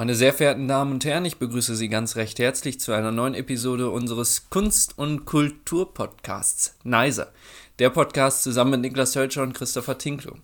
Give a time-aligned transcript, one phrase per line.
[0.00, 3.34] Meine sehr verehrten Damen und Herren, ich begrüße Sie ganz recht herzlich zu einer neuen
[3.34, 7.30] Episode unseres Kunst- und Kulturpodcasts Neiser.
[7.78, 10.38] Der Podcast zusammen mit Niklas Hölscher und Christopher Tinklo.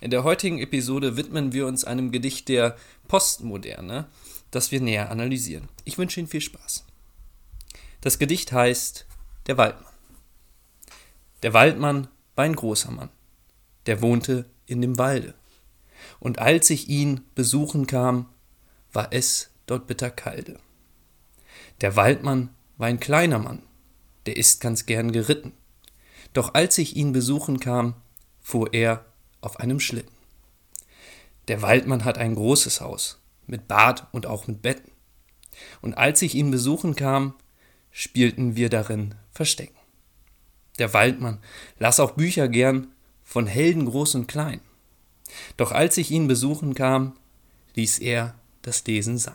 [0.00, 2.74] In der heutigen Episode widmen wir uns einem Gedicht der
[3.06, 4.06] Postmoderne,
[4.50, 5.68] das wir näher analysieren.
[5.84, 6.86] Ich wünsche Ihnen viel Spaß.
[8.00, 9.04] Das Gedicht heißt
[9.46, 9.92] Der Waldmann.
[11.42, 13.10] Der Waldmann war ein großer Mann,
[13.84, 15.34] der wohnte in dem Walde.
[16.18, 18.30] Und als ich ihn besuchen kam,
[18.92, 20.58] war es dort bitter kalde.
[21.80, 23.62] Der Waldmann war ein kleiner Mann,
[24.26, 25.52] der ist ganz gern geritten.
[26.32, 27.94] Doch als ich ihn besuchen kam,
[28.40, 29.04] fuhr er
[29.40, 30.14] auf einem Schlitten.
[31.48, 34.92] Der Waldmann hat ein großes Haus, mit Bad und auch mit Betten.
[35.80, 37.34] Und als ich ihn besuchen kam,
[37.90, 39.76] spielten wir darin Verstecken.
[40.78, 41.38] Der Waldmann
[41.78, 42.88] las auch Bücher gern
[43.24, 44.60] von Helden groß und klein.
[45.56, 47.16] Doch als ich ihn besuchen kam,
[47.74, 49.34] ließ er das Lesen sein.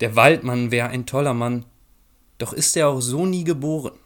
[0.00, 1.64] Der Waldmann wäre ein toller Mann,
[2.38, 3.98] doch ist er auch so nie geboren.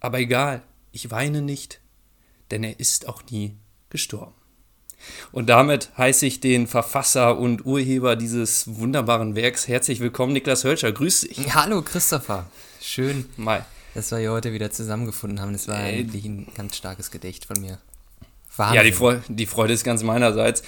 [0.00, 1.80] Aber egal, ich weine nicht,
[2.50, 3.56] denn er ist auch nie
[3.90, 4.34] gestorben.
[5.32, 10.92] Und damit heiße ich den Verfasser und Urheber dieses wunderbaren Werks herzlich willkommen, Niklas Hölscher.
[10.92, 11.54] Grüß dich.
[11.54, 12.46] Hallo, Christopher.
[12.80, 13.64] Schön, Mal.
[13.94, 15.52] dass wir hier heute wieder zusammengefunden haben.
[15.52, 17.78] Das war äh, eigentlich ein ganz starkes Gedicht von mir.
[18.56, 18.76] Wahnsinn.
[18.76, 20.62] Ja, die Freude, die Freude ist ganz meinerseits.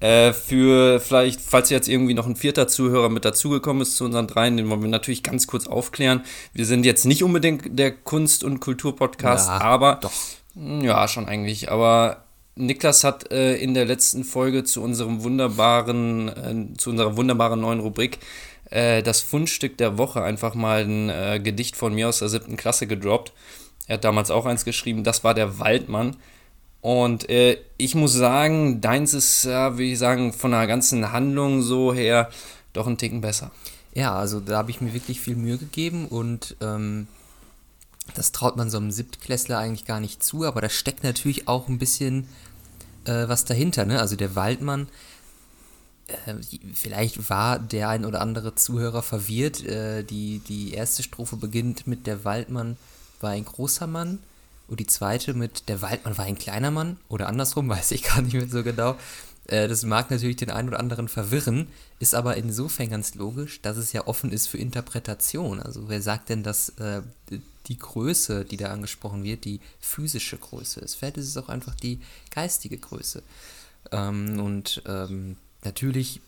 [0.00, 4.28] Äh, für vielleicht, falls jetzt irgendwie noch ein vierter Zuhörer mit dazugekommen ist zu unseren
[4.28, 6.22] dreien, den wollen wir natürlich ganz kurz aufklären.
[6.52, 10.12] Wir sind jetzt nicht unbedingt der Kunst- und Kulturpodcast, ja, aber doch.
[10.54, 11.70] Ja, schon eigentlich.
[11.70, 12.24] Aber
[12.54, 17.80] Niklas hat äh, in der letzten Folge zu unserem wunderbaren, äh, zu unserer wunderbaren neuen
[17.80, 18.18] Rubrik
[18.70, 22.56] äh, das Fundstück der Woche einfach mal ein äh, Gedicht von mir aus der siebten
[22.56, 23.32] Klasse gedroppt.
[23.86, 26.16] Er hat damals auch eins geschrieben, das war der Waldmann.
[26.80, 31.62] Und äh, ich muss sagen, deins ist, ja, wie ich sagen, von der ganzen Handlung
[31.62, 32.30] so her
[32.72, 33.50] doch ein Ticken besser.
[33.94, 37.08] Ja, also da habe ich mir wirklich viel Mühe gegeben und ähm,
[38.14, 41.68] das traut man so einem Siebtklässler eigentlich gar nicht zu, aber da steckt natürlich auch
[41.68, 42.28] ein bisschen
[43.04, 43.84] äh, was dahinter.
[43.84, 44.00] Ne?
[44.00, 44.88] Also der Waldmann,
[46.06, 46.34] äh,
[46.74, 49.64] vielleicht war der ein oder andere Zuhörer verwirrt.
[49.64, 52.76] Äh, die, die erste Strophe beginnt mit der Waldmann
[53.20, 54.20] war ein großer Mann
[54.68, 58.22] und die zweite mit Der Waldmann war ein kleiner Mann oder andersrum, weiß ich gar
[58.22, 58.96] nicht mehr so genau.
[59.46, 61.68] Äh, das mag natürlich den einen oder anderen verwirren,
[61.98, 65.60] ist aber insofern ganz logisch, dass es ja offen ist für Interpretation.
[65.60, 67.02] Also wer sagt denn, dass äh,
[67.66, 70.94] die Größe, die da angesprochen wird, die physische Größe ist?
[70.94, 72.00] Vielleicht ist es auch einfach die
[72.30, 73.22] geistige Größe.
[73.90, 76.20] Ähm, und ähm, natürlich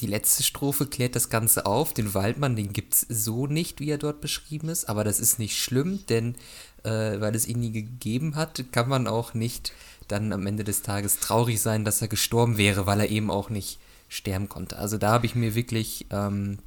[0.00, 1.92] die letzte Strophe klärt das Ganze auf.
[1.92, 5.38] Den Waldmann, den gibt es so nicht, wie er dort beschrieben ist, aber das ist
[5.38, 6.36] nicht schlimm, denn
[6.84, 9.72] äh, weil es ihn nie gegeben hat, kann man auch nicht
[10.08, 13.50] dann am Ende des Tages traurig sein, dass er gestorben wäre, weil er eben auch
[13.50, 13.78] nicht
[14.08, 14.78] sterben konnte.
[14.78, 16.58] Also da habe ich mir wirklich ähm,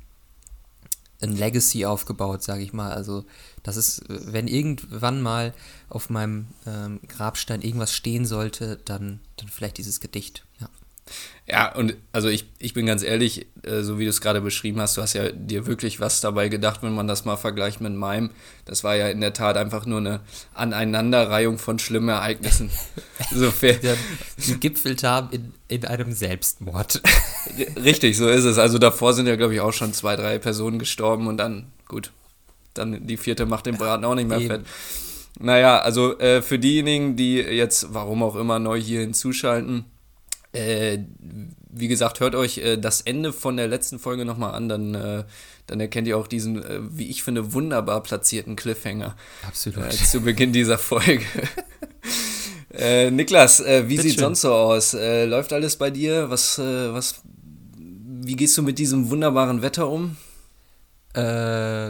[1.22, 2.91] ein Legacy aufgebaut, sage ich mal.
[2.91, 3.25] Also
[3.63, 5.53] das ist, wenn irgendwann mal
[5.89, 10.45] auf meinem ähm, Grabstein irgendwas stehen sollte, dann, dann vielleicht dieses Gedicht.
[10.59, 10.69] Ja.
[11.51, 14.79] Ja, und also ich, ich bin ganz ehrlich, äh, so wie du es gerade beschrieben
[14.79, 17.94] hast, du hast ja dir wirklich was dabei gedacht, wenn man das mal vergleicht mit
[17.94, 18.29] meinem.
[18.63, 20.22] Das war ja in der Tat einfach nur eine
[20.53, 22.69] Aneinanderreihung von schlimmen Ereignissen.
[23.35, 27.01] so die gipfelt haben in, in einem Selbstmord.
[27.84, 28.57] Richtig, so ist es.
[28.57, 32.13] Also davor sind ja, glaube ich, auch schon zwei, drei Personen gestorben und dann, gut,
[32.73, 34.47] dann die vierte macht den Braten auch nicht mehr Eben.
[34.47, 34.61] fett.
[35.38, 39.84] Naja, also äh, für diejenigen, die jetzt, warum auch immer, neu hier hinzuschalten,
[40.53, 41.00] äh,
[41.69, 45.23] wie gesagt, hört euch äh, das Ende von der letzten Folge nochmal an, dann, äh,
[45.67, 49.16] dann erkennt ihr auch diesen, äh, wie ich finde, wunderbar platzierten Cliffhanger.
[49.47, 49.85] Absolut.
[49.85, 51.25] Äh, zu Beginn dieser Folge.
[52.73, 54.94] Äh, Niklas, wie sieht sonst so aus?
[54.94, 56.29] läuft alles bei dir?
[56.29, 57.22] Was, was,
[57.78, 60.16] wie gehst du mit diesem wunderbaren Wetter um?
[61.13, 61.90] Äh,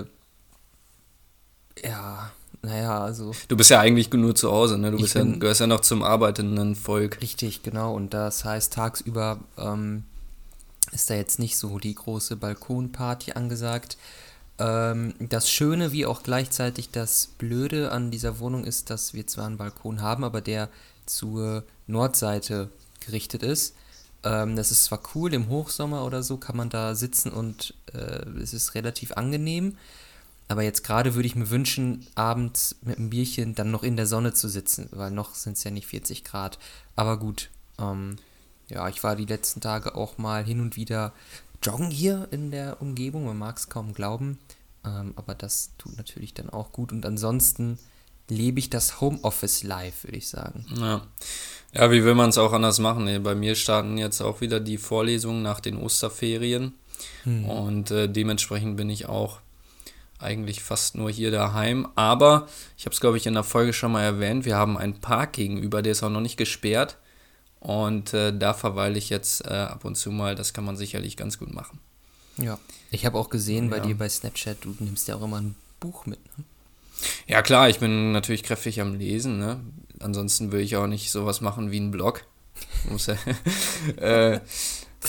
[1.84, 2.32] ja,
[2.64, 3.32] naja, also.
[3.48, 4.92] Du bist ja eigentlich nur zu Hause, ne?
[4.92, 7.20] Du bist ja, gehörst ja noch zum arbeitenden Volk.
[7.22, 7.96] Richtig, genau.
[7.96, 10.04] Und das heißt, tagsüber ähm,
[10.92, 13.98] ist da jetzt nicht so die große Balkonparty angesagt.
[14.60, 19.48] Ähm, das Schöne wie auch gleichzeitig das Blöde an dieser Wohnung ist, dass wir zwar
[19.48, 20.70] einen Balkon haben, aber der
[21.08, 22.70] zur Nordseite
[23.00, 23.76] gerichtet ist.
[24.24, 28.24] Ähm, das ist zwar cool, im Hochsommer oder so kann man da sitzen und äh,
[28.40, 29.78] es ist relativ angenehm.
[30.52, 34.06] Aber jetzt gerade würde ich mir wünschen, abends mit einem Bierchen dann noch in der
[34.06, 36.60] Sonne zu sitzen, weil noch sind es ja nicht 40 Grad.
[36.98, 37.50] Aber gut,
[37.80, 38.18] ähm,
[38.68, 41.14] ja, ich war die letzten Tage auch mal hin und wieder
[41.64, 43.24] joggen hier in der Umgebung.
[43.24, 44.40] Man mag es kaum glauben.
[44.84, 46.92] Ähm, aber das tut natürlich dann auch gut.
[46.92, 47.80] Und ansonsten
[48.28, 50.66] lebe ich das Homeoffice live, würde ich sagen.
[50.76, 51.08] Ja.
[51.74, 53.24] Ja, wie will man es auch anders machen?
[53.24, 56.74] Bei mir starten jetzt auch wieder die Vorlesungen nach den Osterferien.
[57.24, 59.40] Und äh, dementsprechend bin ich auch
[60.22, 61.88] eigentlich fast nur hier daheim.
[61.96, 62.48] Aber
[62.78, 64.46] ich habe es, glaube ich, in der Folge schon mal erwähnt.
[64.46, 66.98] Wir haben einen Park gegenüber, der ist auch noch nicht gesperrt.
[67.60, 70.36] Und äh, da verweile ich jetzt äh, ab und zu mal.
[70.36, 71.80] Das kann man sicherlich ganz gut machen.
[72.38, 72.58] Ja.
[72.90, 73.84] Ich habe auch gesehen bei Ja.
[73.84, 76.20] dir bei Snapchat, du nimmst ja auch immer ein Buch mit.
[76.38, 76.44] Ne?
[77.28, 79.38] Ja, klar, ich bin natürlich kräftig am Lesen.
[79.40, 79.60] Ne?
[80.00, 82.24] Ansonsten würde ich auch nicht sowas machen wie einen Blog.
[82.90, 83.16] Muss ja,
[83.98, 84.40] äh,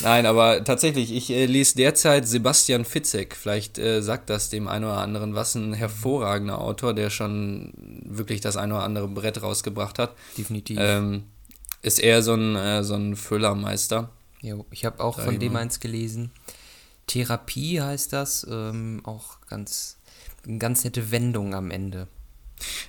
[0.03, 3.37] nein, aber tatsächlich, ich äh, lese derzeit Sebastian Fitzek.
[3.37, 5.55] Vielleicht äh, sagt das dem einen oder anderen was.
[5.55, 7.73] Ein hervorragender Autor, der schon
[8.05, 10.15] wirklich das ein oder andere Brett rausgebracht hat.
[10.39, 10.79] Definitiv.
[10.81, 11.25] Ähm,
[11.83, 14.11] ist eher so ein, äh, so ein Füllermeister.
[14.41, 15.61] Jo, ich habe auch Sag von dem mal.
[15.61, 16.31] eins gelesen.
[17.06, 18.47] Therapie heißt das.
[18.50, 19.99] Ähm, auch ganz,
[20.47, 22.09] eine ganz nette Wendung am Ende.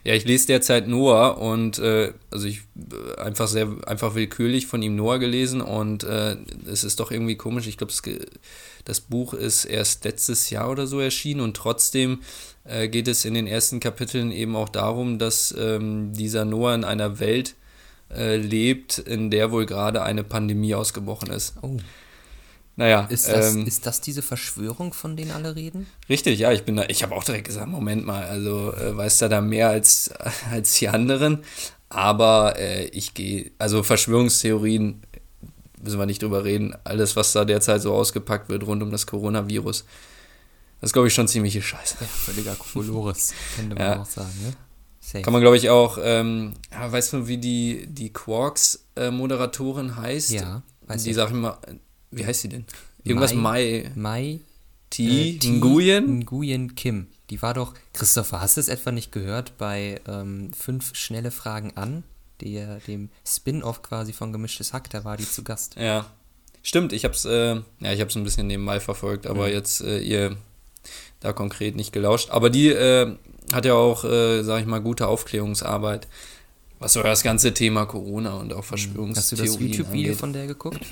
[0.04, 4.82] Ja, ich lese derzeit Noah und äh, also ich äh, einfach sehr einfach willkürlich von
[4.82, 7.68] ihm Noah gelesen und äh, es ist doch irgendwie komisch.
[7.68, 7.94] Ich glaube,
[8.86, 12.22] das, Buch ist erst letztes Jahr oder so erschienen und trotzdem
[12.66, 16.84] äh, geht es in den ersten Kapiteln eben auch darum, dass ähm, dieser Noah in
[16.84, 17.56] einer Welt
[18.16, 21.56] äh, lebt, in der wohl gerade eine Pandemie ausgebrochen ist.
[21.62, 21.78] Oh,
[22.76, 25.86] Naja, ist das, ähm, ist das diese Verschwörung, von denen alle reden?
[26.10, 29.20] Richtig, ja, ich bin da, ich habe auch direkt gesagt, Moment mal, also äh, weiß
[29.20, 30.10] da da mehr als,
[30.52, 31.44] als die anderen,
[31.90, 35.04] aber äh, ich gehe, also Verschwörungstheorien,
[35.84, 39.06] müssen wir nicht drüber reden, alles, was da derzeit so ausgepackt wird rund um das
[39.06, 39.86] Coronavirus,
[40.82, 41.98] das ist, glaube ich, schon ziemliche Scheiße.
[42.02, 44.02] Ja, völliger Kokolores, könnte man Ja.
[44.02, 44.54] auch sagen, ne?
[45.00, 45.22] Safe.
[45.22, 50.32] Kann man, glaube ich, auch, ähm, weißt du, wie die, die Quarks-Moderatorin heißt?
[50.32, 51.16] ja, weiß die ich.
[51.16, 51.58] sag ich mal,
[52.16, 52.66] wie heißt sie denn?
[53.04, 54.40] Irgendwas Mai, Mai
[54.90, 56.20] T, äh, Nguyen?
[56.20, 57.08] Nguyen Kim.
[57.30, 61.72] Die war doch, Christopher, hast du es etwa nicht gehört bei ähm, Fünf schnelle Fragen
[61.76, 62.04] an?
[62.42, 65.76] Der, dem Spin-off quasi von Gemischtes Hack, da war die zu Gast.
[65.78, 66.12] Ja,
[66.62, 66.92] stimmt.
[66.92, 70.36] Ich hab's, äh, ja, ich hab's ein bisschen nebenbei verfolgt, aber jetzt äh, ihr
[71.22, 72.30] da konkret nicht gelauscht.
[72.32, 73.16] Aber die äh,
[73.54, 76.08] hat ja auch, äh, sag ich mal, gute Aufklärungsarbeit,
[76.80, 80.48] was so das ganze Thema Corona und auch Hast du das Verschwörungstheorien YouTube-Video von der
[80.48, 80.86] geguckt,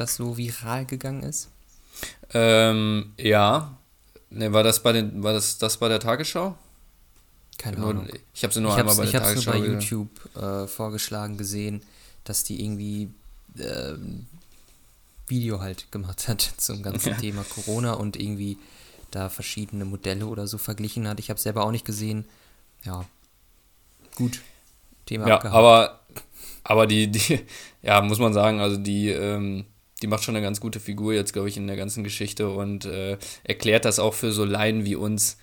[0.00, 1.48] das so viral gegangen ist?
[2.32, 3.76] Ähm, ja.
[4.30, 6.56] Ne, war das bei den, war das, das bei der Tagesschau?
[7.58, 8.08] Keine Nur, Ahnung.
[8.32, 9.80] ich habe sie nur ich einmal bei ich der hab's nur Tagesschau bei gesehen.
[9.80, 11.82] YouTube äh, vorgeschlagen gesehen,
[12.24, 13.10] dass die irgendwie
[13.58, 14.26] ähm,
[15.26, 17.16] Video halt gemacht hat zum ganzen Ja.
[17.16, 18.56] Thema Corona und irgendwie
[19.10, 21.18] da verschiedene Modelle oder so verglichen hat.
[21.18, 22.24] Ich habe selber auch nicht gesehen.
[22.84, 23.04] Ja,
[24.14, 24.40] gut.
[25.06, 25.56] Thema Ja, abgehakt.
[25.56, 26.00] aber,
[26.62, 27.40] aber die, die,
[27.82, 29.66] ja, muss man sagen, also die, ähm,
[30.02, 32.84] die macht schon eine ganz gute Figur jetzt, glaube ich, in der ganzen Geschichte und
[32.84, 35.36] äh, erklärt das auch für so Laien wie uns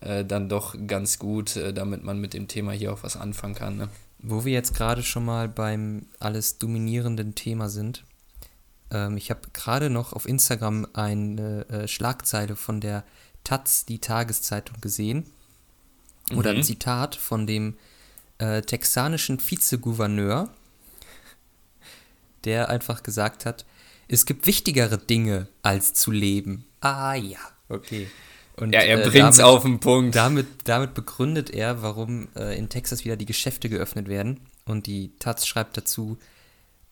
[0.00, 3.54] äh, dann doch ganz gut, äh, damit man mit dem Thema hier auch was anfangen
[3.54, 3.76] kann.
[3.76, 3.88] Ne?
[4.18, 8.04] Wo wir jetzt gerade schon mal beim alles dominierenden Thema sind,
[8.90, 13.04] ähm, ich habe gerade noch auf Instagram eine äh, Schlagzeile von der
[13.44, 15.26] Taz, die Tageszeitung, gesehen.
[16.36, 16.62] Oder ein Mhm.
[16.62, 17.76] Zitat von dem
[18.38, 20.48] äh, texanischen Vizegouverneur,
[22.44, 23.64] der einfach gesagt hat,
[24.12, 26.64] es gibt wichtigere Dinge als zu leben.
[26.80, 28.08] Ah ja, okay.
[28.56, 30.14] Und, Ja, er äh, bringt's damit- auf den Punkt.
[30.16, 34.40] damit, damit begründet er, warum äh, in Texas wieder die Geschäfte geöffnet werden.
[34.66, 36.18] Und die Taz schreibt dazu,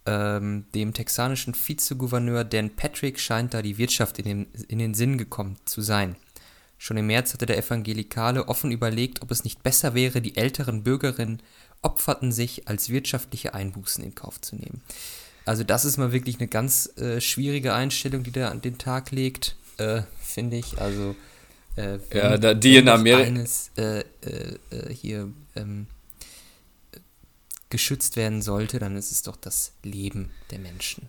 [0.07, 5.19] ähm, dem texanischen Vizegouverneur Dan Patrick scheint da die Wirtschaft in den, in den Sinn
[5.19, 6.17] gekommen zu sein.
[6.79, 10.85] Schon im März hatte der Evangelikale offen überlegt, ob es nicht besser wäre, die älteren
[10.85, 11.43] Bürgerinnen
[11.83, 14.81] opferten sich, als wirtschaftliche Einbußen in Kauf zu nehmen.
[15.49, 19.11] Also das ist mal wirklich eine ganz äh, schwierige Einstellung, die der an den Tag
[19.11, 20.79] legt, äh, finde ich.
[20.79, 21.17] Also
[21.77, 24.05] äh, Ja, wenn- da- die in noch Ameri- eines äh, äh,
[24.71, 25.87] äh, hier ähm,
[26.93, 26.99] äh,
[27.71, 31.09] geschützt werden sollte, dann ist es doch das Leben der Menschen.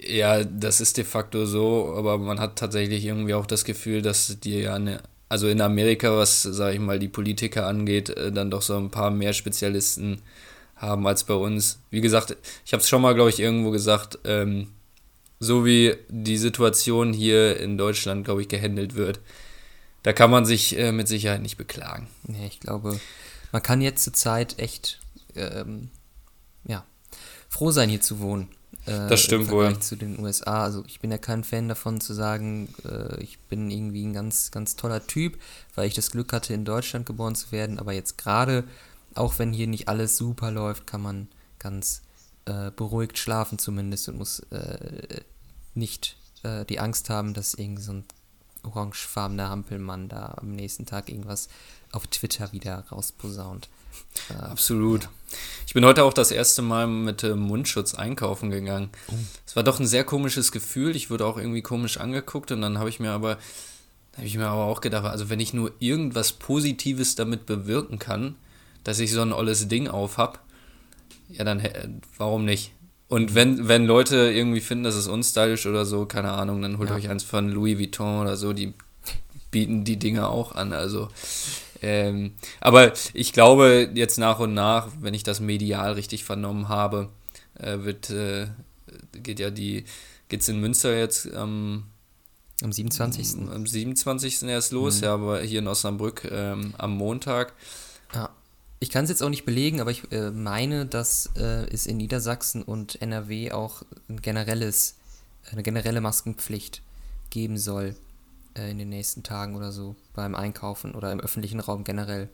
[0.00, 4.38] Ja, das ist de facto so, aber man hat tatsächlich irgendwie auch das Gefühl, dass
[4.40, 8.50] die ja eine, also in Amerika, was, sage ich mal, die Politiker angeht, äh, dann
[8.50, 10.22] doch so ein paar mehr Spezialisten
[10.78, 11.80] haben als bei uns.
[11.90, 14.68] Wie gesagt, ich habe es schon mal, glaube ich, irgendwo gesagt, ähm,
[15.40, 19.20] so wie die Situation hier in Deutschland, glaube ich, gehandelt wird,
[20.02, 22.08] da kann man sich äh, mit Sicherheit nicht beklagen.
[22.28, 22.98] Ja, ich glaube,
[23.52, 25.00] man kann jetzt zur Zeit echt
[25.34, 25.90] ähm,
[26.64, 26.84] ja,
[27.48, 28.48] froh sein, hier zu wohnen.
[28.86, 29.80] Äh, Das stimmt im Vergleich wohl.
[29.80, 30.64] zu den USA.
[30.64, 34.50] Also ich bin ja kein Fan davon zu sagen, äh, ich bin irgendwie ein ganz,
[34.50, 35.38] ganz toller Typ,
[35.74, 37.78] weil ich das Glück hatte, in Deutschland geboren zu werden.
[37.78, 38.64] Aber jetzt gerade,
[39.18, 42.02] auch wenn hier nicht alles super läuft, kann man ganz
[42.46, 45.20] äh, beruhigt schlafen zumindest und muss äh,
[45.74, 48.04] nicht äh, die Angst haben, dass irgend so ein
[48.62, 51.48] orangefarbene Hampelmann da am nächsten Tag irgendwas
[51.92, 53.68] auf Twitter wieder rausposaunt.
[54.30, 55.04] Äh, Absolut.
[55.04, 55.10] Ja.
[55.66, 58.90] Ich bin heute auch das erste Mal mit äh, Mundschutz einkaufen gegangen.
[59.08, 59.14] Oh.
[59.46, 60.96] Es war doch ein sehr komisches Gefühl.
[60.96, 63.38] Ich wurde auch irgendwie komisch angeguckt und dann habe ich mir aber
[64.16, 68.34] habe ich mir aber auch gedacht, also wenn ich nur irgendwas Positives damit bewirken kann,
[68.88, 70.38] dass ich so ein olles Ding auf habe,
[71.28, 71.62] ja dann
[72.16, 72.72] warum nicht?
[73.06, 76.88] Und wenn, wenn Leute irgendwie finden, das ist unstylisch oder so, keine Ahnung, dann holt
[76.88, 76.96] ja.
[76.96, 78.72] euch eins von Louis Vuitton oder so, die
[79.50, 80.72] bieten die Dinge auch an.
[80.72, 81.08] Also,
[81.82, 87.10] ähm, aber ich glaube, jetzt nach und nach, wenn ich das medial richtig vernommen habe,
[87.58, 88.46] äh, wird, äh,
[89.22, 89.84] geht ja die,
[90.30, 91.82] geht's in Münster jetzt ähm,
[92.62, 93.50] am 27.
[93.52, 94.44] Am 27.
[94.44, 95.04] erst los, mhm.
[95.04, 97.52] ja, aber hier in Osnabrück ähm, am Montag.
[98.80, 101.96] Ich kann es jetzt auch nicht belegen, aber ich äh, meine, dass äh, es in
[101.96, 104.96] Niedersachsen und NRW auch ein generelles,
[105.50, 106.82] eine generelle Maskenpflicht
[107.30, 107.96] geben soll
[108.56, 112.28] äh, in den nächsten Tagen oder so beim Einkaufen oder im öffentlichen Raum generell.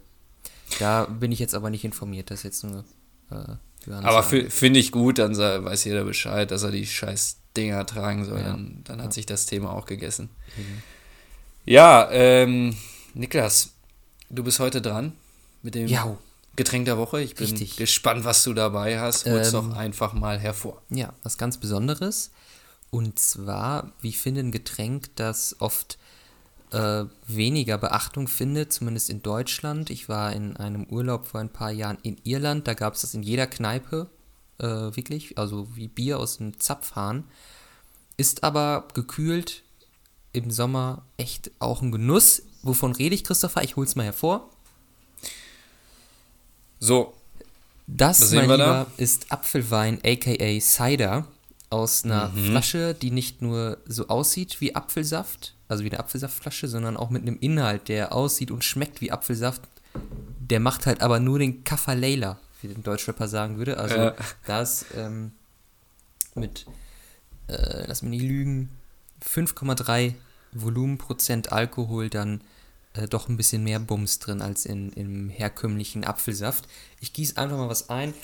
[0.79, 2.85] Da bin ich jetzt aber nicht informiert, das ist jetzt nur.
[3.31, 3.57] Äh,
[3.91, 8.41] aber finde ich gut, dann weiß jeder Bescheid, dass er die scheiß Dinger tragen soll.
[8.41, 8.53] Ja.
[8.53, 9.13] Dann, dann hat ja.
[9.13, 10.31] sich das Thema auch gegessen.
[10.57, 10.83] Mhm.
[11.67, 12.77] Ja, ähm,
[13.15, 13.71] Niklas,
[14.31, 15.13] du bist heute dran
[15.63, 16.17] mit dem ja.
[16.57, 17.21] Getränk der Woche.
[17.21, 17.77] Ich bin Richtig.
[17.77, 19.27] gespannt, was du dabei hast.
[19.27, 20.83] Hol's ähm, doch einfach mal hervor.
[20.91, 22.31] Ja, was ganz Besonderes.
[22.91, 25.99] Und zwar, wie ich finde, ein Getränk, das oft
[26.71, 29.91] äh, weniger Beachtung findet, zumindest in Deutschland.
[29.91, 33.15] Ich war in einem Urlaub vor ein paar Jahren in Irland, da gab es das
[33.15, 34.09] in jeder Kneipe,
[34.59, 37.25] äh, wirklich, also wie Bier aus dem Zapfhahn.
[38.17, 39.65] Ist aber gekühlt
[40.33, 42.43] im Sommer echt auch ein Genuss.
[42.63, 43.63] Wovon rede ich, Christopher?
[43.63, 44.51] Ich hol's mal hervor.
[46.85, 47.15] So.
[47.87, 48.87] Das, mein Lieber, da?
[48.99, 51.27] ist Apfelwein, aka Cider,
[51.71, 52.51] aus einer mhm.
[52.51, 57.23] Flasche, die nicht nur so aussieht wie Apfelsaft, also wie eine Apfelsaftflasche, sondern auch mit
[57.23, 59.63] einem Inhalt, der aussieht und schmeckt wie Apfelsaft.
[60.39, 63.79] Der macht halt aber nur den Kaffaleila, wie der Deutschrapper sagen würde.
[63.79, 64.15] Also ja.
[64.47, 65.33] da ist ähm,
[66.35, 66.67] mit,
[67.49, 68.69] äh, lass mich nicht lügen,
[69.27, 70.15] 5,3
[70.53, 72.43] Volumenprozent Alkohol dann
[72.95, 76.67] äh, doch ein bisschen mehr Bums drin als in, im herkömmlichen Apfelsaft.
[77.01, 78.15] Ich gieße einfach mal was ein.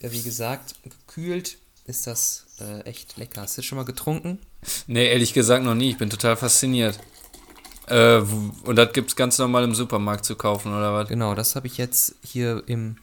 [0.00, 3.42] Äh, wie gesagt, gekühlt ist das äh, echt lecker.
[3.42, 4.38] Hast du das schon mal getrunken?
[4.86, 5.90] Nee, ehrlich gesagt noch nie.
[5.90, 6.98] Ich bin total fasziniert.
[7.86, 8.18] Äh,
[8.64, 11.08] und das gibt es ganz normal im Supermarkt zu kaufen, oder was?
[11.08, 12.96] Genau, das habe ich jetzt hier im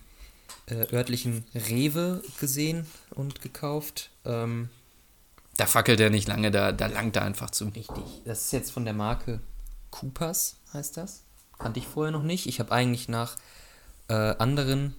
[0.66, 4.10] äh, örtlichen Rewe gesehen und gekauft.
[4.26, 4.70] Ähm,
[5.56, 7.66] da fackelt er nicht lange, da, da langt er einfach zu.
[7.66, 8.04] Richtig.
[8.26, 9.40] Das ist jetzt von der Marke
[9.92, 11.24] Coopers, heißt das.
[11.60, 12.48] Kannte ich vorher noch nicht.
[12.48, 13.38] Ich habe eigentlich nach
[14.08, 14.96] äh, anderen,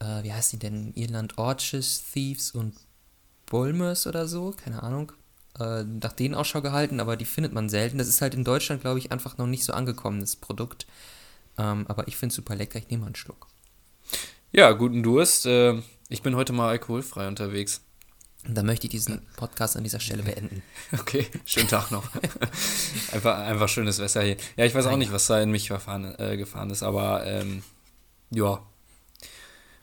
[0.00, 0.92] äh, wie heißt die denn?
[0.94, 2.74] Irland Orches Thieves und
[3.46, 5.12] Bulmers oder so, keine Ahnung,
[5.58, 7.98] äh, nach denen Ausschau gehalten, aber die findet man selten.
[7.98, 10.86] Das ist halt in Deutschland, glaube ich, einfach noch nicht so angekommenes Produkt.
[11.58, 13.46] Ähm, aber ich finde es super lecker, ich nehme mal einen Schluck.
[14.52, 15.46] Ja, guten Durst.
[15.46, 17.80] Äh, ich bin heute mal alkoholfrei unterwegs.
[18.46, 20.62] Und dann möchte ich diesen Podcast an dieser Stelle beenden.
[20.92, 22.04] Okay, schönen Tag noch.
[23.12, 24.36] einfach, einfach schönes Wetter hier.
[24.56, 27.62] Ja, ich weiß auch nicht, was da in mich verfahren, äh, gefahren ist, aber ähm,
[28.30, 28.62] ja,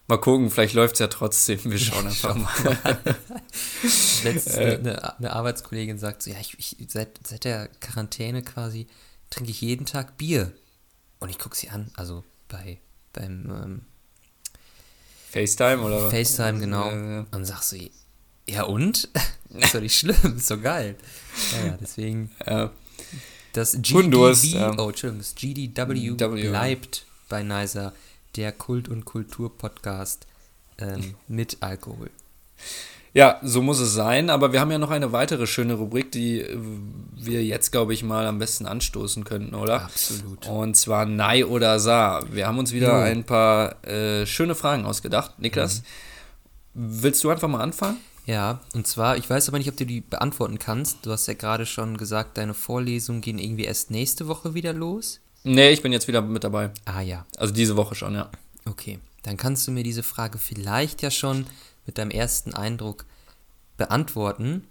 [0.07, 1.59] Mal gucken, vielleicht läuft es ja trotzdem.
[1.63, 2.51] Wir schauen einfach mal.
[4.23, 4.77] Letztens äh.
[4.77, 8.87] eine, eine, Arbeitskollegin sagt so, ja, ich, ich, seit, seit der Quarantäne quasi
[9.29, 10.51] trinke ich jeden Tag Bier.
[11.21, 12.81] Und ich gucke sie an, also bei
[13.13, 13.81] beim ähm,
[15.31, 16.13] FaceTime oder was?
[16.13, 16.89] FaceTime, genau.
[16.89, 17.25] Ja, ja.
[17.31, 17.77] Und sag so,
[18.51, 19.09] ja und?
[19.49, 20.95] ist doch nicht schlimm, ist doch geil.
[21.53, 22.31] Ja, ja deswegen.
[22.45, 22.71] Ja.
[23.53, 24.77] Das GDW, ja.
[24.77, 26.49] oh, Entschuldigung, das GDW w.
[26.49, 27.93] bleibt bei Nicer
[28.35, 30.25] der Kult- und Kultur-Podcast
[30.77, 32.09] ähm, mit Alkohol.
[33.13, 36.39] Ja, so muss es sein, aber wir haben ja noch eine weitere schöne Rubrik, die
[36.39, 36.57] äh,
[37.13, 39.83] wir jetzt, glaube ich, mal am besten anstoßen könnten, oder?
[39.83, 40.47] Absolut.
[40.47, 42.21] Und zwar Nei oder Sa.
[42.31, 43.11] Wir haben uns wieder jo.
[43.11, 45.39] ein paar äh, schöne Fragen ausgedacht.
[45.39, 45.83] Niklas,
[46.73, 47.03] mhm.
[47.03, 47.97] willst du einfach mal anfangen?
[48.31, 51.05] Ja, und zwar, ich weiß aber nicht, ob du die beantworten kannst.
[51.05, 55.19] Du hast ja gerade schon gesagt, deine Vorlesungen gehen irgendwie erst nächste Woche wieder los.
[55.43, 56.71] Nee, ich bin jetzt wieder mit dabei.
[56.85, 57.25] Ah ja.
[57.35, 58.31] Also diese Woche schon, ja.
[58.63, 61.45] Okay, dann kannst du mir diese Frage vielleicht ja schon
[61.85, 63.03] mit deinem ersten Eindruck
[63.75, 64.65] beantworten.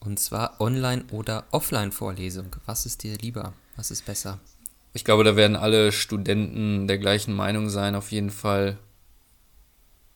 [0.00, 2.56] Und zwar Online- oder Offline-Vorlesung.
[2.64, 3.52] Was ist dir lieber?
[3.76, 4.38] Was ist besser?
[4.94, 8.78] Ich glaube, da werden alle Studenten der gleichen Meinung sein, auf jeden Fall.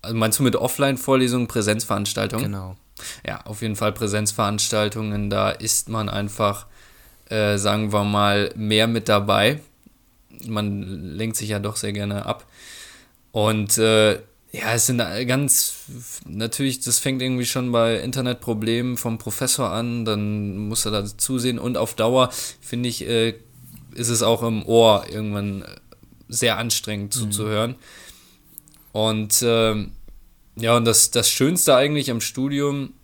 [0.03, 2.45] Also meinst du mit Offline-Vorlesungen Präsenzveranstaltungen?
[2.45, 2.77] Genau.
[3.27, 5.31] Ja, auf jeden Fall Präsenzveranstaltungen.
[5.31, 6.67] Da ist man einfach,
[7.29, 9.61] äh, sagen wir mal, mehr mit dabei
[10.47, 12.47] man lenkt sich ja doch sehr gerne ab.
[13.33, 14.15] Und äh,
[14.53, 15.75] ja, es sind ganz,
[16.27, 21.59] natürlich, das fängt irgendwie schon bei Internetproblemen vom Professor an, dann muss er da zusehen
[21.59, 22.31] und auf Dauer,
[22.61, 23.35] finde ich, äh,
[23.95, 25.65] ist es auch im Ohr irgendwann
[26.29, 27.77] sehr anstrengend zuzuhören.
[28.93, 29.93] Und ähm,
[30.57, 32.95] ja, und das, das Schönste eigentlich am Studium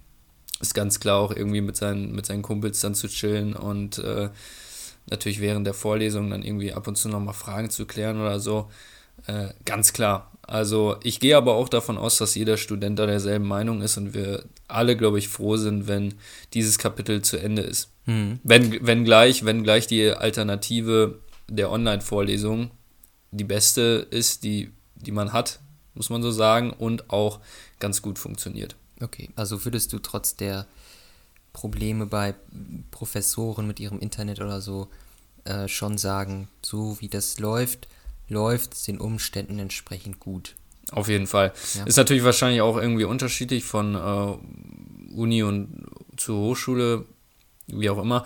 [0.61, 4.31] ist ganz klar auch irgendwie mit seinen, mit seinen Kumpels dann zu chillen und äh,
[5.09, 8.71] natürlich während der Vorlesung dann irgendwie ab und zu nochmal Fragen zu klären oder so.
[9.27, 10.31] Äh, ganz klar.
[10.43, 14.15] Also ich gehe aber auch davon aus, dass jeder Student da derselben Meinung ist und
[14.15, 16.15] wir alle, glaube ich, froh sind, wenn
[16.55, 17.91] dieses Kapitel zu Ende ist.
[18.05, 18.39] Hm.
[18.45, 22.71] Wenn, wenn, gleich, wenn gleich die Alternative der Online-Vorlesung
[23.33, 25.61] die beste ist, die, die man hat,
[25.97, 27.41] muss man so sagen, und auch
[27.81, 28.77] ganz gut funktioniert.
[29.01, 30.67] Okay, also würdest du trotz der
[31.53, 32.35] Probleme bei
[32.91, 34.89] Professoren mit ihrem Internet oder so
[35.45, 37.89] äh, schon sagen, so wie das läuft,
[38.29, 40.55] läuft es den Umständen entsprechend gut.
[40.93, 41.53] Auf jeden Fall.
[41.75, 41.85] Ja.
[41.85, 45.87] Ist natürlich wahrscheinlich auch irgendwie unterschiedlich von äh, Uni und
[46.17, 47.05] zur Hochschule,
[47.67, 48.25] wie auch immer.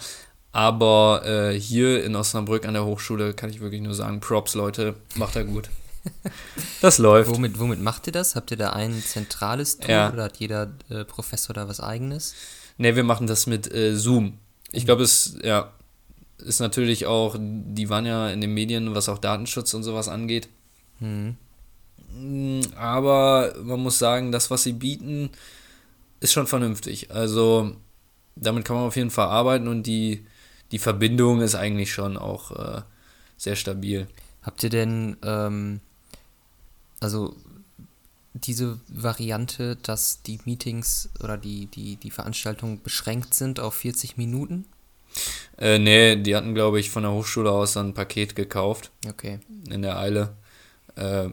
[0.53, 4.97] Aber äh, hier in Osnabrück an der Hochschule kann ich wirklich nur sagen, Props, Leute,
[5.15, 5.71] macht er gut.
[6.81, 7.31] das läuft.
[7.31, 8.37] Womit, womit macht ihr das?
[8.37, 10.13] Habt ihr da ein zentrales Tool Ja.
[10.13, 12.35] oder hat jeder äh, Professor da was eigenes?
[12.79, 14.39] Ne, wir machen das mit äh, Zoom.
[14.73, 15.73] Ich glaube, es ja,
[16.39, 20.49] ist natürlich auch, die waren ja in den Medien, was auch Datenschutz und sowas angeht.
[20.99, 21.37] Hm.
[22.15, 25.31] Mm, Aber man muss sagen, das, was sie bieten,
[26.21, 27.11] ist schon vernünftig.
[27.11, 27.77] Also
[28.37, 30.27] damit kann man auf jeden Fall arbeiten und die,
[30.73, 32.83] die Verbindung ist eigentlich schon auch äh,
[33.37, 34.07] sehr stabil.
[34.43, 35.81] Habt ihr denn, ähm,
[37.01, 37.35] also
[38.33, 44.67] diese Variante, dass die Meetings oder die, die, die Veranstaltungen beschränkt sind auf 40 Minuten?
[45.59, 49.41] Äh, nee, die hatten, glaube ich, von der Hochschule aus ein Paket gekauft Okay.
[49.69, 50.35] in der Eile.
[50.95, 51.31] Äh,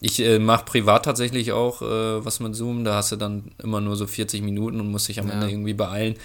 [0.00, 2.84] ich äh, mache privat tatsächlich auch äh, was mit Zoom.
[2.84, 5.34] Da hast du dann immer nur so 40 Minuten und musst dich am Ja.
[5.34, 6.16] Ende irgendwie beeilen.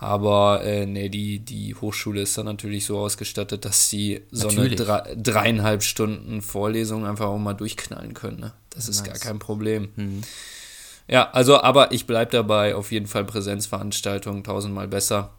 [0.00, 4.58] Aber äh, nee, die, die Hochschule ist dann natürlich so ausgestattet, dass sie so eine
[4.58, 4.80] Natürlich.
[4.80, 8.38] drei, dreieinhalb Stunden Vorlesung einfach auch mal durchknallen können.
[8.38, 8.52] Ne?
[8.70, 9.08] Das ist Nice.
[9.08, 9.88] gar kein Problem.
[9.96, 10.22] Hm.
[11.08, 15.34] Ja, also, aber ich bleibe dabei, auf jeden Fall Präsenzveranstaltungen tausendmal besser.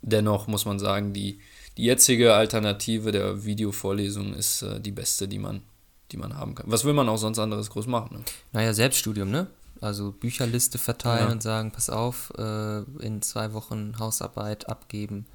[0.00, 1.38] Dennoch muss man sagen, die,
[1.76, 5.62] die jetzige Alternative der Videovorlesung ist äh, die beste, die man,
[6.10, 6.66] die man haben kann.
[6.68, 8.16] Was will man auch sonst anderes groß machen?
[8.16, 8.24] Ne?
[8.50, 9.46] Naja, Selbststudium, ne?
[9.82, 11.32] Also Bücherliste verteilen Ja.
[11.32, 15.26] und sagen, pass auf, äh, in zwei Wochen Hausarbeit abgeben,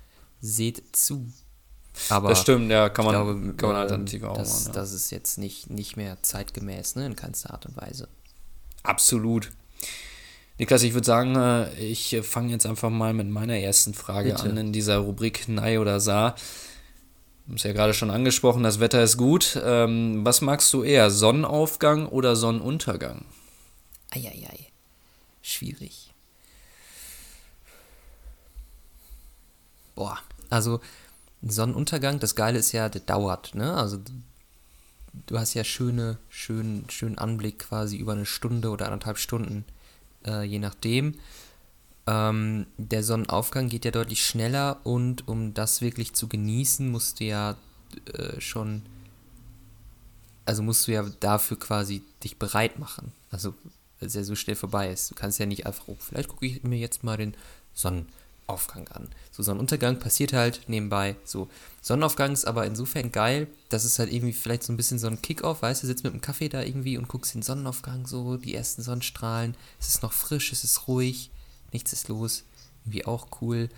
[0.42, 1.32] seht zu.
[2.10, 4.68] Aber das stimmt, ja, kann man, glaube, kann man ähm, Alternative auch das, machen.
[4.68, 4.82] Ja.
[4.82, 7.08] das ist jetzt nicht, nicht mehr zeitgemäß, ne?
[7.08, 8.08] In keinster Art und Weise.
[8.84, 9.50] Absolut.
[10.60, 14.44] Niklas, ich würde sagen, äh, ich fange jetzt einfach mal mit meiner ersten Frage Bitte.
[14.44, 16.36] an in dieser Rubrik Nei oder Sa.
[17.48, 19.60] Haben es ja gerade schon angesprochen, das Wetter ist gut.
[19.64, 23.26] Ähm, was magst du eher, Sonnenaufgang oder Sonnenuntergang?
[24.12, 24.72] Eieiei.
[25.42, 26.14] Schwierig.
[29.96, 30.80] Boah, also
[31.42, 33.74] Sonnenuntergang, das Geile ist ja, der dauert, ne?
[33.76, 33.98] Also
[35.28, 39.66] du- hast ja schöne, schön, schönen Anblick quasi über eine Stunde oder anderthalb Stunden,
[40.26, 41.16] äh, je nachdem.
[42.08, 47.26] Ähm, der Sonnenaufgang geht ja deutlich schneller und um das wirklich zu genießen, musst du
[47.26, 47.58] ja
[48.14, 48.84] äh, schon,
[50.46, 53.12] also musst du ja dafür quasi dich bereit machen.
[53.32, 53.54] Also,
[54.00, 55.12] weil es ja so schnell vorbei ist.
[55.12, 57.36] Du kannst ja nicht einfach, oh, vielleicht gucke ich mir jetzt mal den
[57.74, 59.10] Sonnenaufgang an.
[59.32, 61.16] So, Sonnenuntergang passiert halt nebenbei.
[61.24, 61.50] So,
[61.82, 65.22] Sonnenaufgang ist aber insofern geil, dass es halt irgendwie vielleicht so ein bisschen so ein
[65.22, 68.56] Kick-Off, weißt du, sitzt mit dem Kaffee da irgendwie und guckst den Sonnenaufgang so, die
[68.56, 69.56] ersten Sonnenstrahlen.
[69.80, 71.32] Es ist noch frisch, es ist ruhig,
[71.72, 72.44] nichts ist los.
[72.86, 73.70] Irgendwie auch cool.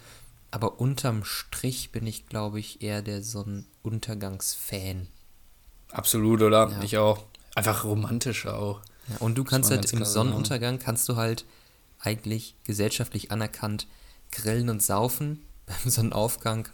[0.51, 5.07] Aber unterm Strich bin ich, glaube ich, eher der Sonnenuntergangsfan.
[5.91, 6.69] Absolut, oder?
[6.69, 6.83] Ja.
[6.83, 7.25] Ich auch.
[7.55, 8.81] Einfach romantischer auch.
[9.09, 10.03] Ja, und du kannst halt im.
[10.05, 11.45] Sonnenuntergang kannst du halt
[11.99, 13.87] eigentlich gesellschaftlich anerkannt
[14.31, 15.43] grillen und saufen.
[15.65, 16.67] Beim Sonnenaufgang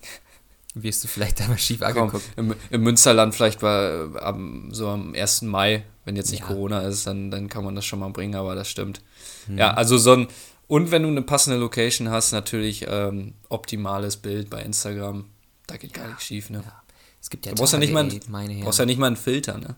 [0.74, 2.26] wirst du vielleicht einmal schief Komm, angeguckt.
[2.36, 5.44] im, Im Münsterland vielleicht bei, am, so am 1.
[5.44, 6.48] Mai, wenn jetzt nicht Ja.
[6.48, 9.02] Corona ist, dann, dann kann man das schon mal bringen, aber das stimmt.
[9.48, 9.58] Hm.
[9.58, 10.28] Ja, also so ein,
[10.68, 15.26] und wenn du eine passende Location hast, natürlich ähm, optimales Bild bei Instagram.
[15.68, 16.64] Da geht gar nichts schief, ne?
[16.66, 16.82] Ja.
[17.22, 19.58] Es gibt ja Du brauchst ja nicht mal, ey, brauchst ja nicht mal einen Filter,
[19.58, 19.76] ne?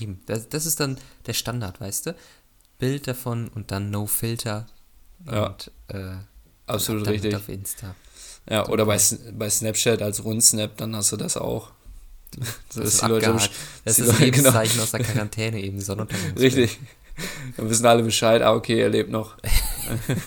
[0.00, 0.20] Eben.
[0.26, 2.14] Das, das ist dann der Standard, weißt du?
[2.78, 4.66] Bild davon und dann No Filter.
[5.30, 5.46] Ja.
[5.48, 6.16] Und äh,
[6.66, 7.34] Absolut richtig.
[7.36, 7.94] auf Insta.
[8.48, 8.98] Ja, oder bei,
[9.32, 11.70] bei Snapchat als Rundsnap, dann hast du das auch.
[12.36, 13.38] Das dass ist die Leute.
[13.84, 14.48] Das ist Leute- genau.
[14.50, 16.36] Lebenszeichen aus der Quarantäne eben, Sonnenuntergang.
[16.36, 16.80] Richtig.
[17.56, 18.42] Dann wissen alle Bescheid.
[18.42, 19.36] Ah, okay, er lebt noch.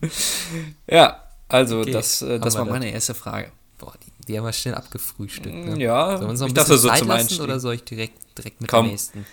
[0.90, 2.72] ja, also Okay, das, äh, das war das.
[2.72, 3.50] meine erste Frage.
[3.78, 5.54] Boah, die, die haben wir schnell abgefrühstückt.
[5.54, 5.82] Ne?
[5.82, 7.40] Ja, uns noch ein ich bisschen dachte so Zeit zum lassen Einstieg.
[7.40, 8.84] oder soll ich direkt, direkt mit Komm.
[8.84, 9.26] der nächsten?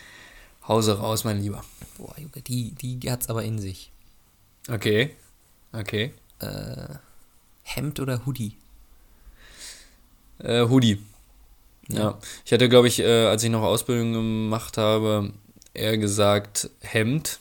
[0.68, 1.64] Hause raus, mein Lieber.
[1.98, 3.92] Boah, Junge, die, die hat's aber in sich.
[4.70, 5.12] Okay,
[5.74, 6.12] okay.
[6.40, 6.96] Äh,
[7.64, 8.58] Hemd oder Hoodie?
[10.40, 11.00] Äh, Hoodie.
[11.88, 12.00] Ja.
[12.00, 12.20] ja.
[12.46, 15.32] Ich hatte, glaube ich, äh, als ich noch Ausbildung gemacht habe,
[15.74, 17.40] eher gesagt Hemd,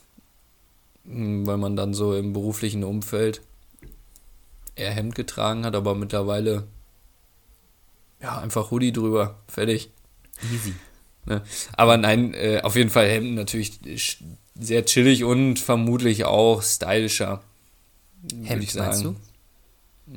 [1.05, 3.41] hm, weil man dann so im beruflichen Umfeld
[4.77, 6.65] eher Hemd getragen hat, aber mittlerweile
[8.25, 9.91] ja einfach Hoodie drüber, fertig.
[10.53, 10.75] Easy.
[11.27, 11.43] Ne?
[11.77, 13.79] Aber nein, äh, auf jeden Fall Hemden natürlich
[14.59, 17.43] sehr chillig und vermutlich auch stylischer.
[18.43, 18.89] Hemd, ich sagen.
[18.89, 19.17] meinst du?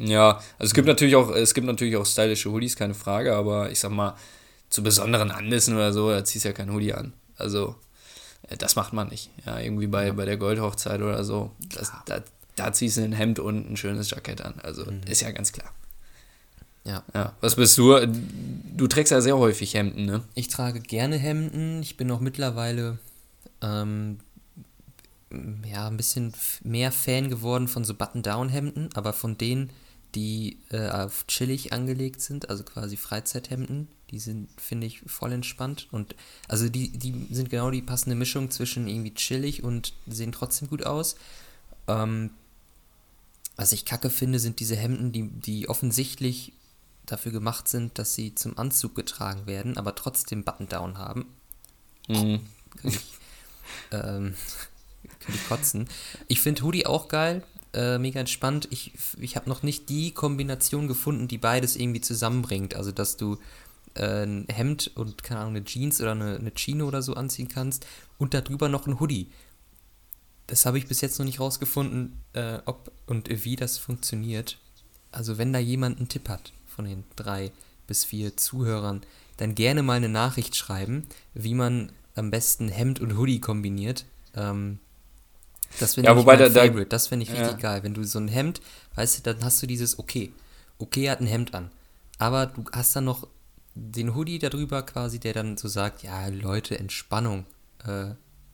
[0.06, 3.72] Ja, also es gibt natürlich auch, es gibt natürlich auch stylische Hoodies, keine Frage, aber
[3.72, 4.16] ich sag mal,
[4.70, 7.14] zu besonderen Anlässen oder so, da ziehst du ja kein Hoodie an.
[7.38, 7.76] Also,
[8.50, 9.30] äh, das macht man nicht.
[9.46, 10.14] Ja, irgendwie bei, ja.
[10.14, 11.52] bei der Goldhochzeit oder so.
[11.74, 12.22] Das, da,
[12.56, 14.56] da ziehst du ein Hemd und ein schönes Jackett an.
[14.62, 15.02] Also, mhm.
[15.08, 15.72] ist ja ganz klar.
[16.88, 17.04] Ja.
[17.14, 17.34] ja.
[17.42, 18.00] Was bist du?
[18.76, 20.24] Du trägst ja sehr häufig Hemden, ne?
[20.36, 21.82] Ich trage gerne Hemden.
[21.82, 22.98] Ich bin auch mittlerweile
[23.62, 24.20] ähm,
[25.70, 29.72] ja, ein bisschen mehr Fan geworden von so Button-Down-Hemden, aber von denen,
[30.16, 35.90] die äh, auf chillig angelegt sind, also quasi Freizeithemden, die sind, finde ich, voll entspannt.
[35.92, 36.16] Und
[36.48, 40.86] also die, die sind genau die passende Mischung zwischen irgendwie chillig und sehen trotzdem gut
[40.86, 41.18] aus.
[41.90, 42.30] Ähm,
[43.58, 46.54] was ich kacke finde, sind diese Hemden, die, die offensichtlich
[47.08, 51.26] dafür gemacht sind, dass sie zum Anzug getragen werden, aber trotzdem Button-Down haben.
[52.08, 52.42] Mhm.
[52.82, 53.00] Kann ich,
[53.92, 54.36] ähm,
[55.20, 55.90] kann ich kotzen.
[56.28, 57.44] Ich finde Hoodie auch geil,
[57.74, 58.68] äh, mega entspannt.
[58.72, 62.76] Ich, ich habe noch nicht die Kombination gefunden, die beides irgendwie zusammenbringt.
[62.76, 63.38] Also, dass du
[63.96, 67.48] äh, ein Hemd und, keine Ahnung, eine Jeans oder eine, eine Chino oder so anziehen
[67.48, 69.32] kannst und darüber noch ein Hoodie.
[70.48, 74.58] Das habe ich bis jetzt noch nicht rausgefunden, äh, ob und wie das funktioniert.
[75.12, 77.52] Also, wenn da jemand einen Tipp hat von den drei
[77.88, 79.02] bis vier Zuhörern,
[79.38, 84.06] dann gerne mal eine Nachricht schreiben, wie man am besten Hemd und Hoodie kombiniert.
[84.36, 84.80] Ähm,
[85.80, 86.86] das finde ja, ich mein da, Favorite.
[86.86, 87.58] Das finde ich richtig ja.
[87.58, 87.84] geil.
[87.84, 88.62] Wenn du so ein Hemd,
[88.96, 90.32] weißt du, dann hast du dieses Okay.
[90.78, 91.72] Okay hat ein Hemd an.
[92.20, 93.28] Aber du hast dann noch
[93.74, 97.46] den Hoodie darüber quasi, der dann so sagt, ja, Leute, Entspannung.
[97.86, 98.12] Äh,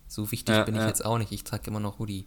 [0.07, 1.31] so wichtig ja, bin ich jetzt auch nicht.
[1.31, 2.25] Ich trage immer noch Hoodie.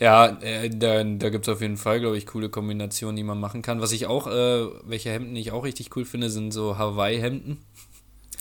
[0.00, 3.38] Ja, äh, da, da gibt es auf jeden Fall, glaube ich, coole Kombinationen, die man
[3.38, 3.80] machen kann.
[3.80, 7.58] Was ich auch, äh, welche Hemden ich auch richtig cool finde, sind so Hawaii-Hemden.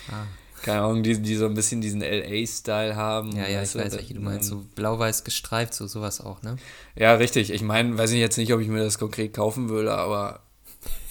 [0.10, 0.26] Ah.
[0.64, 3.36] Keine Ahnung, die, die so ein bisschen diesen LA-Style haben.
[3.36, 4.50] Ja, ja, ich weiß, welche du meinst.
[4.50, 6.58] So blau-weiß gestreift, so sowas auch, ne?
[6.96, 7.52] Ja, richtig.
[7.52, 10.42] Ich meine, weiß ich jetzt nicht, ob ich mir das konkret kaufen würde, aber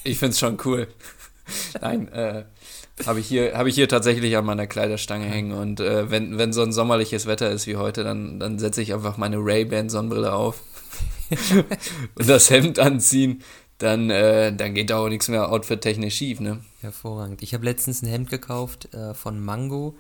[0.03, 0.89] ich finde es schon cool.
[1.81, 2.45] Nein, äh,
[3.05, 5.53] habe ich, hier, ich hier tatsächlich an meiner Kleiderstange hängen.
[5.53, 8.95] Und äh, wenn, wenn so ein sommerliches Wetter ist wie heute, dann, dann setze ich
[8.95, 10.63] einfach meine Ray-Ban-Sonnenbrille auf
[12.15, 13.43] und das Hemd anziehen.
[13.79, 16.61] Dann, äh, dann geht da auch nichts mehr outfit-technisch schief, ne?
[16.81, 17.43] Hervorragend.
[17.43, 19.95] Ich habe letztens ein Hemd gekauft äh, von Mango.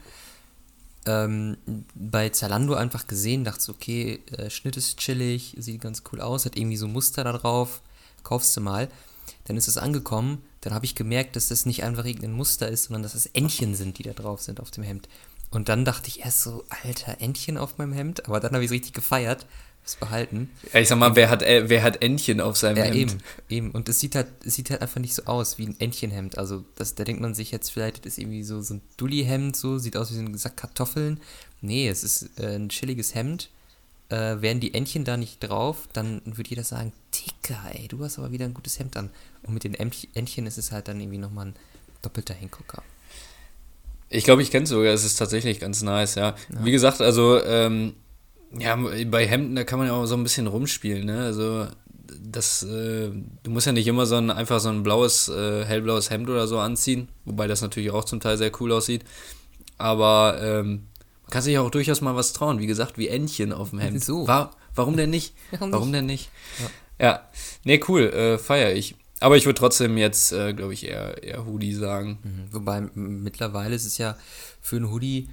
[1.04, 1.58] Ähm,
[1.94, 6.46] bei Zalando einfach gesehen, dachte so, okay, äh, Schnitt ist chillig, sieht ganz cool aus,
[6.46, 7.82] hat irgendwie so Muster da drauf,
[8.22, 8.88] kaufst du mal.
[9.44, 12.84] Dann ist es angekommen, dann habe ich gemerkt, dass das nicht einfach irgendein Muster ist,
[12.84, 15.08] sondern dass es Entchen sind, die da drauf sind auf dem Hemd.
[15.52, 18.70] Und dann dachte ich erst so, alter, Entchen auf meinem Hemd, aber dann habe ich
[18.70, 19.46] es richtig gefeiert,
[19.84, 20.50] es behalten.
[20.72, 22.96] Ja, ich sag mal, wer hat, äh, wer hat Entchen auf seinem ja, Hemd?
[22.96, 23.70] Eben, eben.
[23.70, 26.36] Und es sieht halt, es sieht halt einfach nicht so aus wie ein Entchenhemd.
[26.36, 29.54] Also das, da denkt man sich jetzt vielleicht, das ist irgendwie so, so ein Dulli-Hemd,
[29.54, 31.20] so, sieht aus wie so ein Sack Kartoffeln.
[31.60, 33.50] Nee, es ist äh, ein chilliges Hemd
[34.08, 38.18] äh, wären die Entchen da nicht drauf, dann würde jeder sagen, Dicker, ey, du hast
[38.18, 39.10] aber wieder ein gutes Hemd an.
[39.42, 41.54] Und mit den Entchen ist es halt dann irgendwie nochmal ein
[42.02, 42.82] doppelter Hingucker.
[44.08, 46.28] Ich glaube, ich kenne es sogar, es ist tatsächlich ganz nice, ja.
[46.28, 46.64] ja.
[46.64, 47.94] Wie gesagt, also, ähm,
[48.56, 51.24] ja, bei Hemden, da kann man ja auch so ein bisschen rumspielen, ne?
[51.24, 51.66] Also,
[52.22, 53.10] das, äh,
[53.42, 56.46] du musst ja nicht immer so ein, einfach so ein blaues, äh, hellblaues Hemd oder
[56.46, 59.04] so anziehen, wobei das natürlich auch zum Teil sehr cool aussieht.
[59.78, 60.86] Aber ähm,
[61.30, 64.04] kann sich auch durchaus mal was trauen, wie gesagt, wie Entchen auf dem Hemd.
[64.04, 64.26] So.
[64.28, 65.34] War, warum denn nicht?
[65.50, 66.30] Warum, warum denn nicht?
[66.98, 67.06] Ja.
[67.06, 67.28] ja.
[67.64, 68.96] Nee, cool, äh, feiere ich.
[69.20, 72.18] Aber ich würde trotzdem jetzt, äh, glaube ich, eher, eher Hoodie sagen.
[72.22, 72.54] Mhm.
[72.54, 74.16] Wobei mittlerweile ist es ja
[74.60, 75.28] für einen Hoodie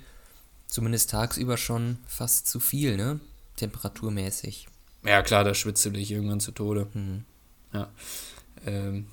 [0.67, 3.19] zumindest tagsüber schon fast zu viel, ne?
[3.57, 4.67] Temperaturmäßig.
[5.05, 6.87] Ja, klar, da schwitzt du dich irgendwann zu Tode.
[6.93, 7.25] Mhm.
[7.73, 7.91] Ja.
[8.65, 9.07] Ähm,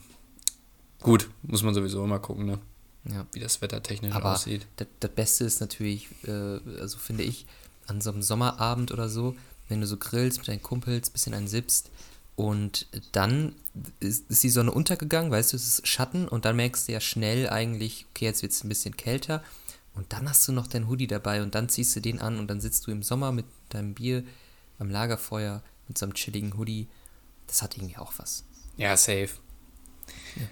[1.00, 2.58] gut, muss man sowieso immer gucken, ne?
[3.04, 3.26] Ja.
[3.32, 4.66] wie das Wetter technisch Aber aussieht.
[4.76, 7.46] Das, das Beste ist natürlich, äh, also finde ich,
[7.86, 9.36] an so einem Sommerabend oder so,
[9.68, 11.90] wenn du so grillst mit deinen Kumpels, bisschen ein sippst
[12.36, 13.54] und dann
[14.00, 17.00] ist, ist, die Sonne untergegangen, weißt du, es ist Schatten und dann merkst du ja
[17.00, 19.42] schnell eigentlich, okay, jetzt wird es ein bisschen kälter
[19.94, 22.48] und dann hast du noch dein Hoodie dabei und dann ziehst du den an und
[22.48, 24.24] dann sitzt du im Sommer mit deinem Bier
[24.78, 26.88] am Lagerfeuer mit so einem chilligen Hoodie.
[27.46, 28.44] Das hat irgendwie auch was.
[28.76, 29.30] Ja, safe.
[30.36, 30.46] Ja.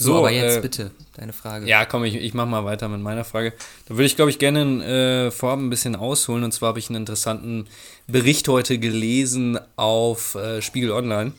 [0.00, 1.66] So, so aber jetzt äh, bitte, deine Frage.
[1.66, 3.52] Ja, komm, ich, ich mach mal weiter mit meiner Frage.
[3.88, 6.44] Da würde ich, glaube ich, gerne äh, vorab ein bisschen ausholen.
[6.44, 7.66] Und zwar habe ich einen interessanten
[8.06, 11.32] Bericht heute gelesen auf äh, Spiegel Online.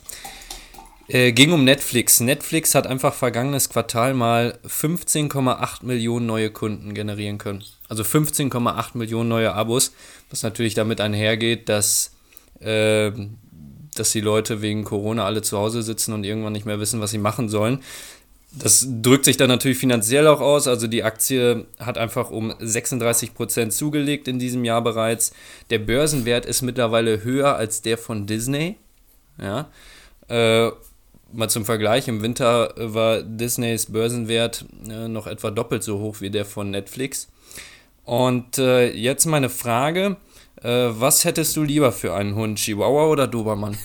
[1.07, 2.19] Äh, ging um Netflix.
[2.19, 7.63] Netflix hat einfach vergangenes Quartal mal 15,8 Millionen neue Kunden generieren können.
[7.87, 9.93] Also 15,8 Millionen neue Abos,
[10.29, 12.11] was natürlich damit einhergeht, dass,
[12.59, 13.11] äh,
[13.95, 17.11] dass die Leute wegen Corona alle zu Hause sitzen und irgendwann nicht mehr wissen, was
[17.11, 17.79] sie machen sollen.
[18.51, 20.67] Das drückt sich dann natürlich finanziell auch aus.
[20.67, 25.33] Also die Aktie hat einfach um 36 Prozent zugelegt in diesem Jahr bereits.
[25.69, 28.77] Der Börsenwert ist mittlerweile höher als der von Disney.
[29.39, 29.69] Ja.
[30.29, 30.71] Äh,
[31.31, 36.31] mal zum Vergleich, im Winter war Disneys Börsenwert äh, noch etwa doppelt so hoch wie
[36.31, 37.27] der von Netflix.
[38.03, 40.17] Und äh, jetzt meine Frage,
[40.63, 43.77] äh, was hättest du lieber für einen Hund, Chihuahua oder Dobermann?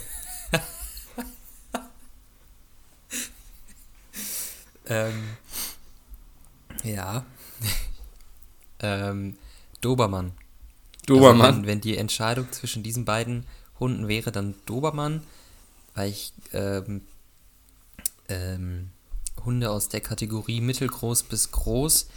[4.87, 5.25] Ähm,
[6.83, 7.25] ja.
[8.81, 9.37] ähm,
[9.81, 10.33] Dobermann.
[11.07, 11.41] Dobermann.
[11.41, 13.47] Also wenn, wenn die Entscheidung zwischen diesen beiden
[13.79, 15.23] Hunden wäre, dann Dobermann,
[15.95, 17.03] weil ich ähm,
[18.29, 18.91] ähm,
[19.45, 22.09] Hunde aus der Kategorie mittelgroß bis groß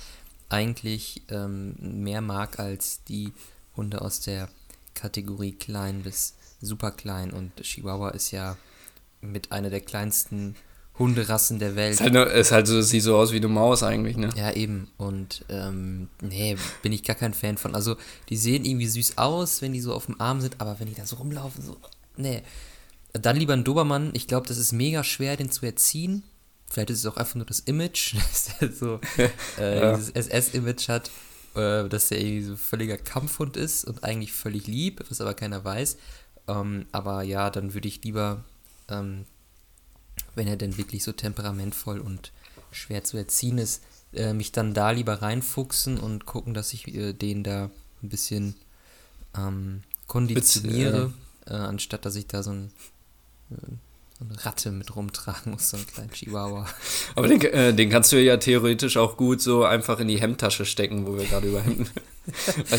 [0.50, 3.34] eigentlich ähm, mehr mag als die
[3.76, 4.48] Hunde aus der
[4.94, 7.32] Kategorie klein bis super klein.
[7.32, 8.58] Und Chihuahua ist ja
[9.22, 10.56] mit einer der kleinsten
[11.00, 11.94] Hunderassen der Welt.
[11.94, 14.30] Ist halt, nur, ist halt so, sieht so aus wie eine Maus eigentlich, ne?
[14.36, 14.90] Ja, eben.
[14.98, 17.76] Und ähm, nee, bin ich gar kein Fan von.
[17.76, 17.98] Also,
[18.30, 20.96] die sehen irgendwie süß aus, wenn die so auf dem Arm sind, aber wenn die
[20.96, 21.78] da so rumlaufen, so.
[22.16, 22.42] Nee.
[23.14, 24.12] Dann lieber ein Dobermann.
[24.14, 26.24] Ich glaube, das ist mega schwer, den zu erziehen.
[26.70, 29.00] Vielleicht ist es auch einfach nur das Image, dass er so
[29.60, 29.96] äh, ja.
[29.96, 31.12] dieses SS-Image hat,
[31.56, 35.64] äh, dass er irgendwie so völliger Kampfhund ist und eigentlich völlig lieb, was aber keiner
[35.64, 35.98] weiß.
[36.48, 38.44] Ähm, aber ja, dann würde ich lieber,
[38.90, 39.26] ähm,
[40.38, 42.32] wenn er denn wirklich so temperamentvoll und
[42.72, 43.82] schwer zu erziehen ist,
[44.14, 47.70] äh, mich dann da lieber reinfuchsen und gucken, dass ich äh, den da
[48.02, 48.56] ein bisschen
[49.38, 51.14] ähm, konditioniere,
[51.46, 52.72] äh, anstatt dass ich da so ein
[54.20, 56.68] so eine Ratte mit rumtragen muss, so einen kleinen Chihuahua.
[57.16, 60.66] Aber den, äh, den kannst du ja theoretisch auch gut so einfach in die Hemdtasche
[60.66, 61.88] stecken, wo wir gerade über Hemden.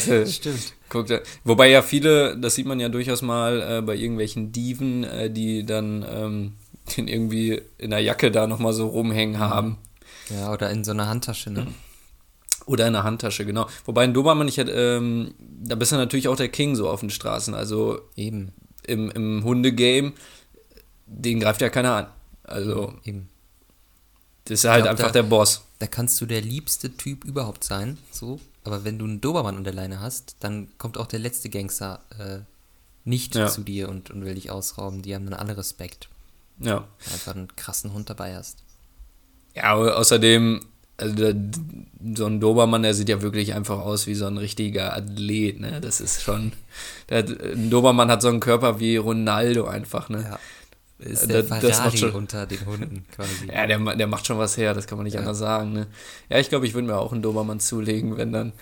[0.06, 0.72] du, Stimmt.
[0.88, 1.06] Guck,
[1.44, 5.64] wobei ja viele, das sieht man ja durchaus mal äh, bei irgendwelchen Diven, äh, die
[5.64, 6.52] dann ähm,
[6.88, 9.78] den irgendwie in der Jacke da nochmal so rumhängen haben.
[10.30, 11.66] Ja, oder in so einer Handtasche, ne?
[12.66, 13.66] Oder in der Handtasche, genau.
[13.86, 17.00] Wobei ein Dobermann, ich hätte, ähm, da bist du natürlich auch der King so auf
[17.00, 17.54] den Straßen.
[17.54, 18.52] Also eben
[18.86, 20.12] im, im Hundegame
[21.08, 22.06] den greift ja keiner an.
[22.44, 22.94] Also.
[23.04, 23.28] Eben.
[24.44, 25.62] Das ist halt glaub, einfach da, der Boss.
[25.78, 28.40] Da kannst du der liebste Typ überhaupt sein, so.
[28.64, 32.00] Aber wenn du einen Dobermann an der Leine hast, dann kommt auch der letzte Gangster
[32.18, 32.40] äh,
[33.04, 33.48] nicht ja.
[33.48, 35.02] zu dir und, und will dich ausrauben.
[35.02, 36.08] Die haben dann alle Respekt.
[36.60, 36.76] Ja.
[36.98, 38.58] Wenn du einfach einen krassen Hund dabei hast.
[39.54, 40.60] Ja, aber außerdem,
[40.96, 41.34] also der,
[42.14, 45.80] so ein Dobermann, der sieht ja wirklich einfach aus wie so ein richtiger Athlet, ne?
[45.80, 46.52] Das ist schon.
[47.08, 50.22] Der, ein Dobermann hat so einen Körper wie Ronaldo einfach, ne?
[50.22, 50.38] Ja.
[50.98, 53.46] Ist äh, der das, das schon, unter den Hunden quasi.
[53.52, 55.20] Ja, der, der macht schon was her, das kann man nicht ja.
[55.20, 55.72] anders sagen.
[55.72, 55.86] Ne?
[56.28, 58.52] Ja, ich glaube, ich würde mir auch einen Dobermann zulegen, wenn dann.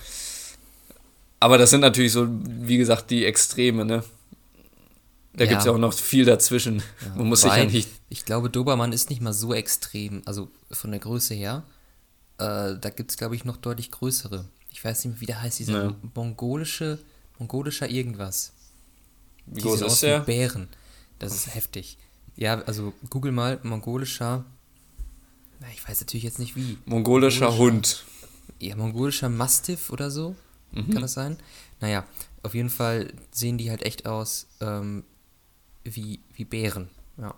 [1.41, 4.05] Aber das sind natürlich so, wie gesagt, die Extreme, ne?
[5.37, 5.51] Da ja.
[5.51, 6.79] gibt es ja auch noch viel dazwischen.
[6.79, 7.15] Ja.
[7.17, 7.89] Man muss sich ja nicht.
[8.09, 11.63] Ich glaube, Dobermann ist nicht mal so extrem, also von der Größe her.
[12.39, 14.47] Äh, da gibt es, glaube ich, noch deutlich größere.
[14.71, 15.97] Ich weiß nicht mehr, wie der heißt, dieser ja.
[16.15, 16.99] mongolische,
[17.39, 18.53] mongolischer irgendwas.
[19.47, 20.21] Wie groß ist der?
[20.21, 20.69] Bären.
[21.19, 21.99] Das ist heftig.
[22.37, 24.45] Ja, also google mal mongolischer.
[25.61, 26.79] Na, ich weiß natürlich jetzt nicht wie.
[26.87, 28.05] Mongolischer, mongolischer Hund.
[28.59, 30.35] Ja, mongolischer Mastiff oder so.
[30.73, 30.91] Mhm.
[30.91, 31.37] Kann das sein?
[31.81, 32.07] Naja,
[32.43, 35.05] auf jeden Fall sehen die halt echt aus ähm,
[35.95, 36.89] wie, wie Bären.
[37.19, 37.35] Ja.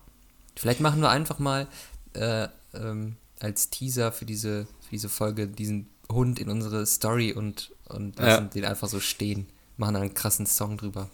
[0.56, 1.68] Vielleicht machen wir einfach mal
[2.14, 7.72] äh, ähm, als Teaser für diese, für diese Folge diesen Hund in unsere Story und,
[7.88, 8.50] und lassen ja.
[8.50, 9.46] den einfach so stehen.
[9.76, 11.08] Machen einen krassen Song drüber.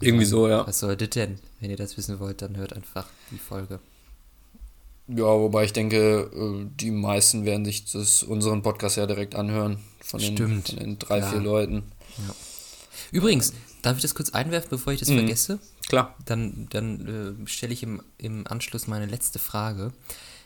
[0.00, 0.66] Irgendwie so, ja.
[0.66, 1.38] Was soll das denn?
[1.60, 3.80] Wenn ihr das wissen wollt, dann hört einfach die Folge.
[5.08, 9.78] Ja, wobei ich denke, äh, die meisten werden sich das, unseren Podcast ja direkt anhören.
[10.00, 10.68] Von den, Stimmt.
[10.68, 11.30] Von den drei, Klar.
[11.32, 11.82] vier Leuten.
[12.18, 12.34] Ja.
[13.12, 15.18] Übrigens, darf ich das kurz einwerfen, bevor ich das mhm.
[15.18, 15.58] vergesse?
[15.88, 16.14] Klar.
[16.24, 19.92] Dann, dann äh, stelle ich im, im Anschluss meine letzte Frage.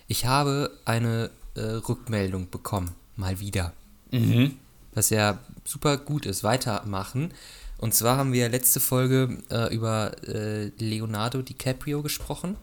[0.08, 3.72] Ich habe eine äh, Rückmeldung bekommen, mal wieder.
[4.10, 4.56] Mhm.
[4.94, 6.44] Was ja super gut ist.
[6.44, 7.32] Weitermachen.
[7.78, 12.56] Und zwar haben wir letzte Folge äh, über äh, Leonardo DiCaprio gesprochen.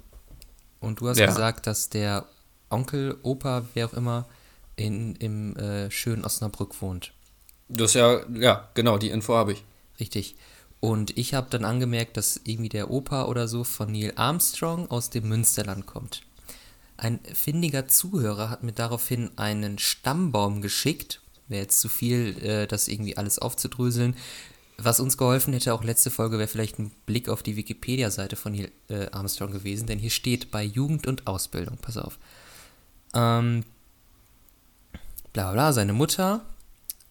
[0.80, 1.26] Und du hast ja.
[1.26, 2.26] gesagt, dass der
[2.70, 4.28] Onkel, Opa, wer auch immer,
[4.76, 7.12] in, im äh, schönen Osnabrück wohnt.
[7.68, 9.64] Das ja, ja, genau, die Info habe ich.
[10.00, 10.36] Richtig.
[10.80, 15.10] Und ich habe dann angemerkt, dass irgendwie der Opa oder so von Neil Armstrong aus
[15.10, 16.22] dem Münsterland kommt.
[16.96, 21.22] Ein findiger Zuhörer hat mir daraufhin einen Stammbaum geschickt.
[21.48, 24.16] Wäre jetzt zu viel, äh, das irgendwie alles aufzudröseln.
[24.82, 28.54] was uns geholfen hätte, auch letzte Folge, wäre vielleicht ein Blick auf die Wikipedia-Seite von
[28.54, 32.18] Neil äh, Armstrong gewesen, denn hier steht bei Jugend und Ausbildung, pass auf.
[33.14, 33.66] Ähm,
[35.34, 36.46] bla bla, seine Mutter,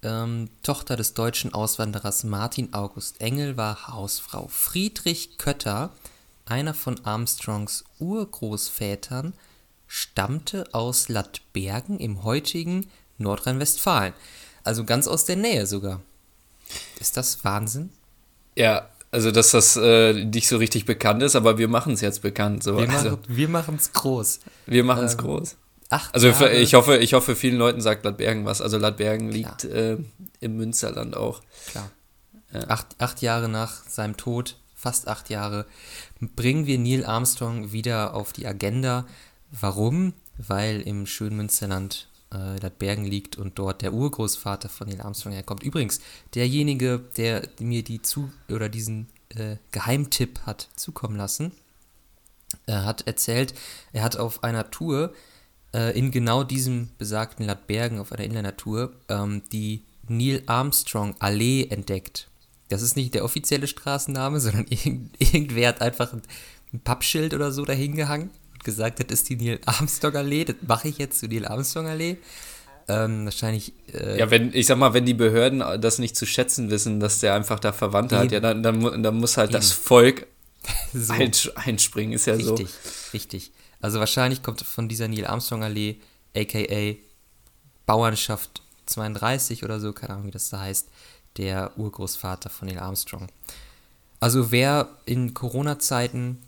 [0.02, 4.48] ähm, Tochter des deutschen Auswanderers Martin August Engel, war Hausfrau.
[4.48, 5.90] Friedrich Kötter,
[6.46, 9.34] einer von Armstrongs Urgroßvätern,
[9.86, 12.86] stammte aus Lattbergen im heutigen
[13.18, 14.12] Nordrhein-Westfalen.
[14.64, 16.00] Also ganz aus der Nähe sogar.
[17.00, 17.90] Ist das Wahnsinn?
[18.54, 22.20] Ja, also dass das äh, nicht so richtig bekannt ist, aber wir machen es jetzt
[22.20, 22.62] bekannt.
[22.62, 22.76] So.
[22.76, 24.40] Wir also, machen es groß.
[24.66, 25.56] Wir machen es ähm, groß.
[25.90, 28.60] Acht also Jahre, ich hoffe, ich hoffe, vielen Leuten sagt Ladbergen was.
[28.60, 29.96] Also Ladbergen liegt äh,
[30.40, 31.40] im Münsterland auch.
[31.70, 31.90] Klar.
[32.52, 32.68] Ja.
[32.68, 35.66] Acht, acht Jahre nach seinem Tod, fast acht Jahre,
[36.20, 39.06] bringen wir Neil Armstrong wieder auf die Agenda.
[39.50, 40.12] Warum?
[40.36, 45.62] Weil im schönen Münsterland äh, Ladbergen liegt und dort der Urgroßvater von Neil Armstrong herkommt.
[45.62, 46.00] Übrigens,
[46.34, 51.52] derjenige, der mir die zu oder diesen äh, Geheimtipp hat zukommen lassen,
[52.66, 53.54] äh, hat erzählt,
[53.92, 55.12] er hat auf einer Tour
[55.74, 62.28] äh, in genau diesem besagten Ladbergen, auf einer Inlinertour, ähm, die Neil Armstrong Allee entdeckt.
[62.68, 66.22] Das ist nicht der offizielle Straßenname, sondern irgend, irgendwer hat einfach ein,
[66.72, 70.88] ein Pappschild oder so dahingehangen und gesagt, das ist die Neil Armstrong Allee, das mache
[70.88, 72.18] ich jetzt zu Neil Armstrong Allee.
[72.90, 73.74] Ähm, wahrscheinlich.
[73.92, 77.20] Äh, ja, wenn, ich sag mal, wenn die Behörden das nicht zu schätzen wissen, dass
[77.20, 78.24] der einfach da Verwandte eben.
[78.24, 79.58] hat, ja, dann, dann, dann muss halt eben.
[79.58, 80.26] das Volk
[80.94, 81.12] so.
[81.12, 82.54] einspringen, ist ja richtig, so.
[82.54, 83.52] Richtig, richtig.
[83.80, 85.96] Also wahrscheinlich kommt von dieser Neil Armstrong Allee,
[86.36, 86.96] aka
[87.86, 90.88] Bauernschaft 32 oder so, keine Ahnung, wie das da heißt,
[91.36, 93.28] der Urgroßvater von Neil Armstrong.
[94.20, 96.38] Also wer in Corona-Zeiten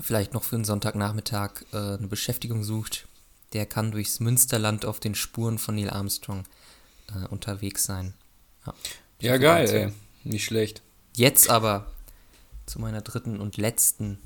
[0.00, 3.06] vielleicht noch für einen Sonntagnachmittag äh, eine Beschäftigung sucht,
[3.52, 6.44] der kann durchs Münsterland auf den Spuren von Neil Armstrong
[7.08, 8.14] äh, unterwegs sein.
[8.66, 8.74] Ja,
[9.20, 9.92] ja geil, ey.
[10.24, 10.82] Nicht schlecht.
[11.14, 11.86] Jetzt aber
[12.64, 14.18] zu meiner dritten und letzten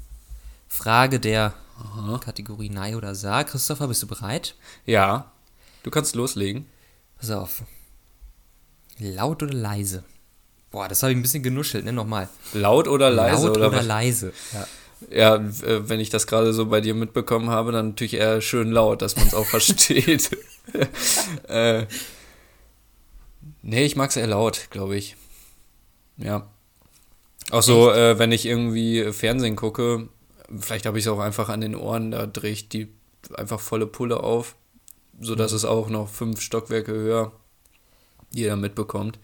[0.68, 2.18] Frage der Aha.
[2.18, 3.44] Kategorie Nein oder Sa.
[3.44, 4.54] Christopher, bist du bereit?
[4.84, 5.32] Ja.
[5.82, 6.66] Du kannst loslegen.
[7.18, 7.62] Pass auf.
[8.98, 10.04] Laut oder leise?
[10.70, 11.92] Boah, das habe ich ein bisschen genuschelt, ne?
[11.92, 12.28] Nochmal.
[12.52, 13.46] Laut oder leise?
[13.46, 14.66] Laut oder, oder leise, ja.
[15.10, 18.70] Ja, äh, wenn ich das gerade so bei dir mitbekommen habe, dann natürlich eher schön
[18.72, 20.30] laut, dass man es auch versteht.
[21.48, 21.86] äh,
[23.62, 25.16] nee, ich mag es eher laut, glaube ich.
[26.16, 26.48] Ja.
[27.50, 30.08] Auch so, äh, wenn ich irgendwie Fernsehen gucke,
[30.58, 32.88] vielleicht habe ich es auch einfach an den Ohren, da drehe ich die
[33.34, 34.56] einfach volle Pulle auf,
[35.20, 35.56] sodass mhm.
[35.56, 37.32] es auch noch fünf Stockwerke höher
[38.30, 39.18] jeder mitbekommt.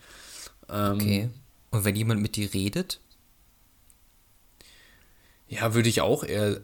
[0.69, 1.31] Ähm, okay.
[1.71, 3.01] Und wenn jemand mit dir redet?
[5.49, 6.61] Ja, würde ich auch eher.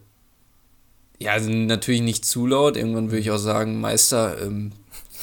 [1.18, 2.77] Ja, also natürlich nicht zu laut.
[2.77, 4.73] Irgendwann würde ich auch sagen, Meister, ähm,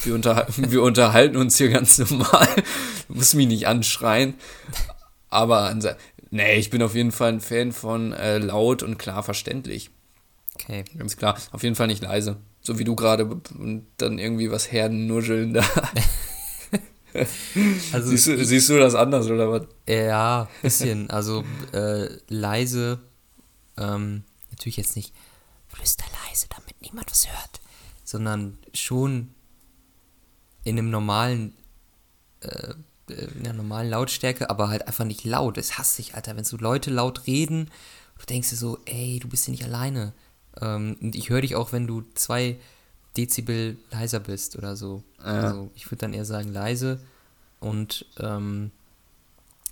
[0.04, 2.48] wir, unterhalten, wir unterhalten uns hier ganz normal.
[3.08, 4.34] Du musst mich nicht anschreien.
[5.28, 5.72] Aber
[6.30, 9.90] Nee, ich bin auf jeden Fall ein Fan von äh, laut und klar verständlich.
[10.54, 10.84] Okay.
[10.96, 11.38] Ganz klar.
[11.52, 12.38] Auf jeden Fall nicht leise.
[12.60, 15.64] So wie du gerade und dann irgendwie was hernuscheln da.
[17.92, 19.62] also siehst, du, siehst du das anders oder was?
[19.88, 21.08] Ja, bisschen.
[21.10, 22.98] Also äh, leise,
[23.76, 25.14] ähm, natürlich jetzt nicht
[25.68, 27.60] flüsterleise, damit niemand was hört,
[28.02, 29.34] sondern schon
[30.64, 31.54] in einem normalen
[32.40, 32.74] äh,
[33.08, 35.58] in der normalen Lautstärke, aber halt einfach nicht laut.
[35.58, 37.70] Es hasst sich, Alter, wenn so Leute laut reden,
[38.18, 40.12] du denkst dir so, ey, du bist ja nicht alleine.
[40.60, 42.56] Ähm, und ich höre dich auch, wenn du zwei
[43.16, 45.02] Dezibel leiser bist oder so.
[45.18, 45.24] Ja.
[45.24, 47.00] Also ich würde dann eher sagen leise.
[47.60, 48.70] Und ähm,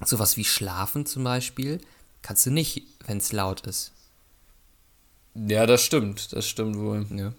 [0.05, 1.81] sowas wie Schlafen zum Beispiel
[2.23, 3.93] kannst du nicht, wenn es laut ist.
[5.35, 6.33] Ja, das stimmt.
[6.33, 7.07] Das stimmt wohl.
[7.11, 7.33] Ja.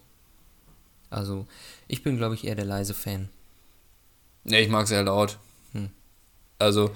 [1.10, 1.48] Also
[1.88, 3.30] ich bin, glaube ich, eher der leise Fan.
[4.44, 5.40] Ja, ich mag sehr laut.
[6.60, 6.92] Also,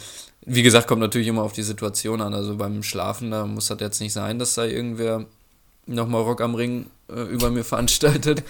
[0.46, 2.34] wie gesagt, kommt natürlich immer auf die Situation an.
[2.34, 5.26] Also beim Schlafen, da muss das jetzt nicht sein, dass da irgendwer
[5.86, 8.44] nochmal Rock am Ring äh, über mir veranstaltet.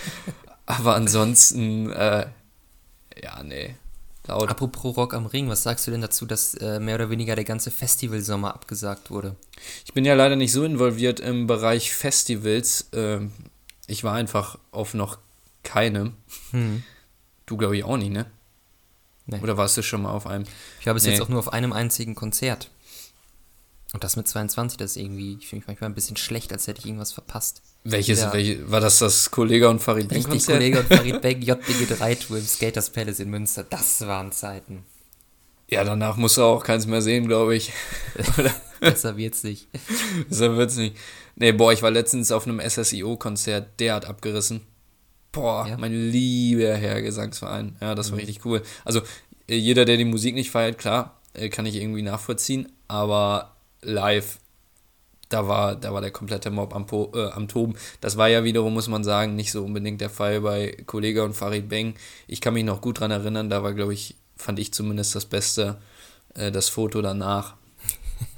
[0.66, 2.28] Aber ansonsten, äh,
[3.22, 3.76] ja, nee.
[4.28, 4.50] Laut.
[4.50, 7.46] Apropos Rock am Ring, was sagst du denn dazu, dass äh, mehr oder weniger der
[7.46, 9.36] ganze Festivalsommer abgesagt wurde?
[9.86, 12.90] Ich bin ja leider nicht so involviert im Bereich Festivals.
[12.94, 13.32] Ähm,
[13.88, 15.18] ich war einfach auf noch
[15.64, 16.14] keine.
[16.52, 16.84] Hm.
[17.48, 18.28] Du glaube ich auch nicht, ne?
[19.30, 19.40] Nee.
[19.42, 20.46] Oder warst du schon mal auf einem?
[20.80, 21.12] Ich war bis nee.
[21.12, 22.70] jetzt auch nur auf einem einzigen Konzert.
[23.94, 26.68] Und das mit 22, das ist irgendwie, ich fühle mich manchmal ein bisschen schlecht, als
[26.68, 27.64] hätte ich irgendwas verpasst.
[27.84, 28.34] Welches, ja.
[28.34, 30.58] welche, war das das Kollega und Farid Bang Konzert?
[30.58, 33.64] Kollege und Farid Bang, JBG 3 Tour im Skaters Palace in Münster.
[33.64, 34.84] Das waren Zeiten.
[35.70, 37.72] Ja, danach musst du auch keins mehr sehen, glaube ich.
[38.80, 39.68] Besser wird's nicht.
[40.28, 40.96] Besser wird's nicht.
[41.36, 44.62] Nee, boah, ich war letztens auf einem SSIO-Konzert, der hat abgerissen.
[45.32, 45.78] Boah, ja.
[45.78, 47.76] mein lieber Herr Gesangsverein.
[47.82, 48.26] Ja, das war mhm.
[48.26, 48.64] richtig cool.
[48.84, 49.02] Also,
[49.56, 54.40] jeder, der die Musik nicht feiert, klar, äh, kann ich irgendwie nachvollziehen, aber live,
[55.30, 57.76] da war, da war der komplette Mob am, po, äh, am Toben.
[58.02, 61.36] Das war ja wiederum, muss man sagen, nicht so unbedingt der Fall bei Kollega und
[61.36, 61.94] Farid Beng.
[62.28, 65.26] Ich kann mich noch gut dran erinnern, da war, glaube ich, fand ich zumindest das
[65.26, 65.78] Beste,
[66.34, 67.56] äh, das Foto danach.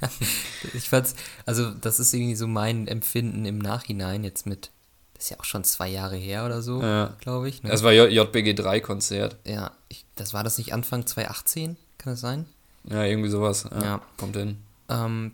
[0.74, 1.14] ich fand's,
[1.46, 4.70] also das ist irgendwie so mein Empfinden im Nachhinein jetzt mit,
[5.14, 7.16] das ist ja auch schon zwei Jahre her oder so, Ja.
[7.20, 7.62] glaube ich.
[7.62, 7.70] Ne?
[7.70, 9.36] Das war JBG 3 Konzert.
[9.44, 9.81] ja, ich,
[10.16, 12.46] das war das nicht Anfang 2018, kann das sein?
[12.84, 13.66] Ja, irgendwie sowas.
[13.70, 14.02] Ja, Ja.
[14.16, 14.58] Kommt hin.
[14.88, 15.32] Ähm,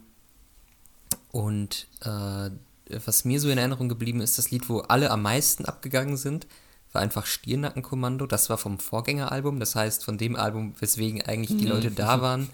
[1.32, 2.50] und äh,
[3.04, 6.46] was mir so in Erinnerung geblieben ist, das Lied, wo alle am meisten abgegangen sind,
[6.92, 8.26] war einfach Stirnackenkommando.
[8.26, 12.48] Das war vom Vorgängeralbum, das heißt von dem Album, weswegen eigentlich die Leute da waren.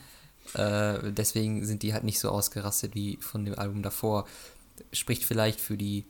[0.54, 4.26] Äh, deswegen sind die halt nicht so ausgerastet wie von dem Album davor.
[4.92, 6.04] Spricht vielleicht für die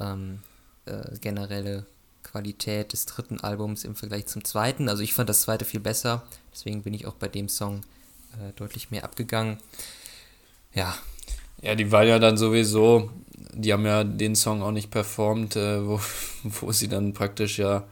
[0.00, 0.40] ähm,
[0.86, 1.86] äh, generelle
[2.22, 4.88] Qualität des dritten Albums im Vergleich zum zweiten.
[4.88, 7.82] Also ich fand das zweite viel besser, deswegen bin ich auch bei dem Song
[8.34, 9.58] äh, deutlich mehr abgegangen.
[10.74, 10.96] Ja,
[11.60, 13.10] Ja, die waren ja dann sowieso,
[13.52, 16.00] die haben ja den Song auch nicht performt, äh, wo,
[16.42, 17.86] wo sie dann praktisch ja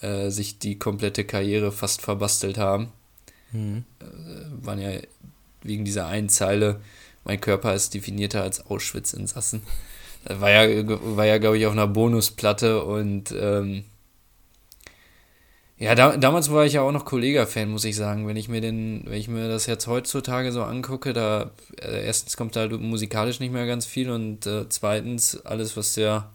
[0.00, 2.92] äh, sich die komplette Karriere fast verbastelt haben.
[3.52, 3.84] Mhm.
[4.00, 4.90] Äh, waren ja
[5.62, 6.80] wegen dieser einen Zeile,
[7.24, 9.62] mein Körper ist definierter als Auschwitz-Insassen.
[10.28, 10.84] War ja,
[11.16, 13.84] war ja glaube ich, auf einer Bonusplatte und ähm,
[15.78, 18.26] ja, da, damals war ich ja auch noch Kollega-Fan, muss ich sagen.
[18.26, 22.36] Wenn ich mir den, wenn ich mir das jetzt heutzutage so angucke, da äh, erstens
[22.36, 26.30] kommt da musikalisch nicht mehr ganz viel und äh, zweitens alles, was der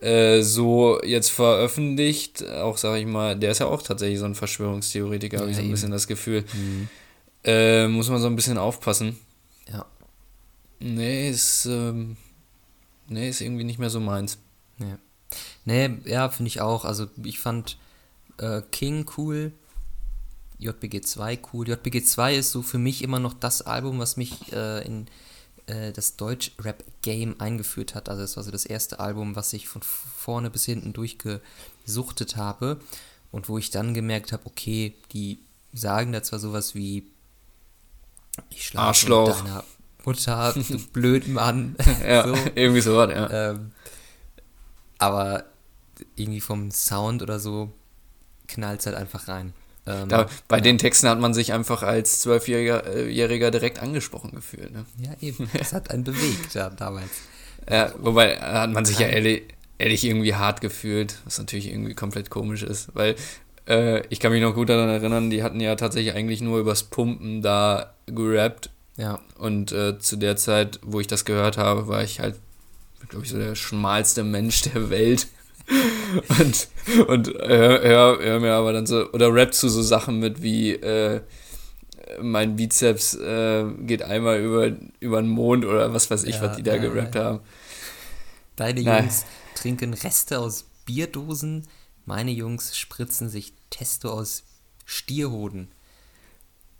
[0.00, 4.34] äh, so jetzt veröffentlicht, auch sage ich mal, der ist ja auch tatsächlich so ein
[4.34, 5.74] Verschwörungstheoretiker, habe ich Ja, so ein eben.
[5.74, 6.44] bisschen das Gefühl.
[6.52, 6.88] Mhm.
[7.44, 9.16] Äh, muss man so ein bisschen aufpassen.
[9.72, 9.86] Ja.
[10.80, 12.16] Nee, ist, ähm,
[13.08, 14.38] nee, ist irgendwie nicht mehr so meins.
[14.78, 14.98] Ja.
[15.64, 16.84] Nee, ja, finde ich auch.
[16.84, 17.78] Also ich fand
[18.38, 19.52] äh, King cool,
[20.58, 21.68] JBG 2 cool.
[21.68, 25.06] JBG 2 ist so für mich immer noch das Album, was mich äh, in
[25.66, 28.08] äh, das Deutsch-Rap-Game eingeführt hat.
[28.08, 32.80] Also es war so das erste Album, was ich von vorne bis hinten durchgesuchtet habe
[33.30, 35.38] und wo ich dann gemerkt habe, okay, die
[35.72, 37.06] sagen da zwar sowas wie
[38.50, 39.28] ich schlafe Arschloch.
[39.28, 39.64] mit deiner
[40.04, 41.76] Mutter, du blöden Mann.
[42.06, 42.34] Ja, so.
[42.54, 43.50] irgendwie so was, ja.
[43.50, 43.72] Ähm,
[44.98, 45.44] aber
[46.16, 47.72] irgendwie vom Sound oder so
[48.48, 49.52] knallt es halt einfach rein.
[49.86, 54.72] Ähm, Da, bei den Texten hat man sich einfach als Zwölfjähriger äh, direkt angesprochen gefühlt.
[54.72, 54.84] Ne?
[54.98, 55.48] ja, eben.
[55.58, 57.10] Das hat einen bewegt ja, damals.
[57.68, 59.42] Ja, wobei äh, hat man sich ja ehrlich,
[59.78, 63.16] ehrlich irgendwie hart gefühlt, was natürlich irgendwie komplett komisch ist, weil
[63.68, 66.84] äh, ich kann mich noch gut daran erinnern, die hatten ja tatsächlich eigentlich nur übers
[66.84, 72.02] Pumpen da gerappt Ja, und äh, zu der Zeit, wo ich das gehört habe, war
[72.02, 72.36] ich halt,
[73.08, 75.28] glaube ich, so der schmalste Mensch der Welt.
[76.40, 76.68] und
[77.06, 80.72] und hör, hör, hör mir aber dann so, oder rap zu so Sachen mit wie,
[80.72, 81.22] äh,
[82.20, 86.52] mein Bizeps äh, geht einmal über, über den Mond oder was weiß ich, Ja, was
[86.56, 87.40] die da ja, gerappt haben.
[88.56, 89.04] deine Nein.
[89.04, 91.66] Jungs trinken Reste aus Bierdosen,
[92.04, 94.44] meine Jungs spritzen sich Testo aus
[94.84, 95.68] Stierhoden.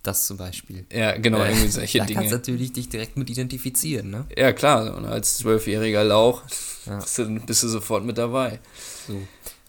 [0.02, 0.84] Das zum Beispiel.
[0.92, 2.34] Ja, genau, Äh, irgendwie solche da kannst du Dinge.
[2.36, 4.26] natürlich dich direkt mit identifizieren, ne?
[4.36, 6.42] Ja, klar, und als zwölfjähriger Lauch
[6.86, 6.98] Ja.
[6.98, 8.58] bist, du, bist du sofort mit dabei.
[9.06, 9.22] So.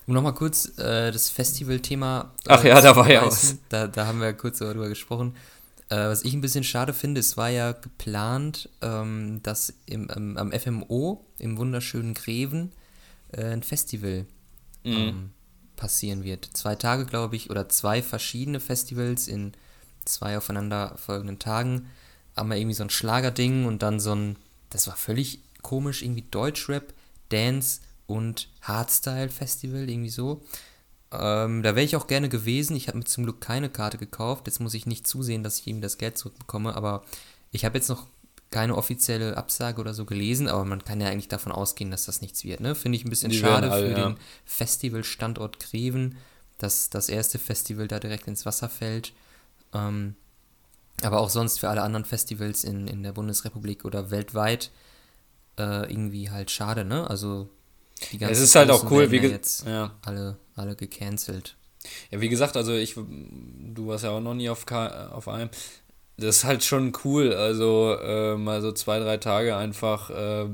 [0.08, 2.32] Um nochmal kurz äh, das Festival-Thema.
[2.46, 3.60] Äh, Ach ja, da war ja reißen.
[3.70, 5.36] Da, da haben wir kurz darüber gesprochen.
[5.90, 10.38] Äh, was ich ein bisschen schade finde, es war ja geplant, ähm, dass im, ähm,
[10.38, 12.72] am FMO im wunderschönen Greven
[13.32, 14.26] äh, ein Festival
[14.84, 14.92] Mhm.
[14.98, 15.30] ähm,
[15.78, 16.50] passieren wird.
[16.54, 19.54] Zwei Tage, glaube ich, oder zwei verschiedene Festivals in
[20.06, 21.90] zwei aufeinander folgenden Tagen.
[22.36, 24.36] Einmal irgendwie so ein Schlagerding und dann so ein,
[24.70, 26.94] das war völlig komisch, irgendwie Deutschrap,
[27.30, 30.44] Dance und Hardstyle-Festival, irgendwie so.
[31.12, 32.76] Ähm, da wäre ich auch gerne gewesen.
[32.76, 34.48] Ich habe mir zum Glück keine Karte gekauft.
[34.48, 36.76] Jetzt muss ich nicht zusehen, dass ich irgendwie das Geld zurückbekomme.
[36.76, 37.04] Aber
[37.52, 38.08] ich habe jetzt noch
[38.50, 40.48] keine offizielle Absage oder so gelesen.
[40.48, 42.62] Aber man kann ja eigentlich davon ausgehen, dass das nichts wird.
[42.62, 42.74] Ne?
[42.76, 44.10] Finde ich ein bisschen Die schade alle, für ja.
[44.10, 46.18] den Festivalstandort Greven,
[46.58, 49.14] dass das erste Festival da direkt ins Wasser fällt.
[49.74, 50.16] Ähm,
[51.02, 54.72] aber auch sonst für alle anderen Festivals in, in der Bundesrepublik oder weltweit
[55.58, 57.10] äh, irgendwie halt schade, ne?
[57.10, 57.50] Also
[58.12, 59.92] die Es ist halt auch cool, wie ja jetzt ja.
[60.04, 61.56] alle, alle gecancelt.
[62.12, 65.50] Ja, wie gesagt, also ich, du warst ja auch noch nie auf, auf einem.
[66.18, 70.46] Das ist halt schon cool, also äh, mal so zwei, drei Tage einfach äh,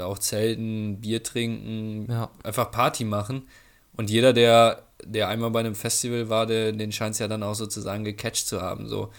[0.00, 2.30] auch zelten, Bier trinken, Ja.
[2.42, 3.42] einfach Party machen.
[3.96, 7.42] Und jeder, der, der einmal bei einem Festival war, der, den scheint es ja dann
[7.42, 8.88] auch sozusagen gecatcht zu haben.
[8.88, 9.10] So.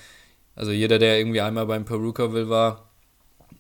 [0.56, 2.92] Also jeder, der irgendwie einmal beim Perukaville war,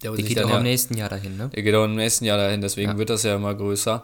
[0.03, 1.49] der, Der geht auch ja, im nächsten Jahr dahin, ne?
[1.49, 2.97] der geht auch im nächsten Jahr dahin, deswegen Ja.
[2.97, 4.03] wird das ja immer größer.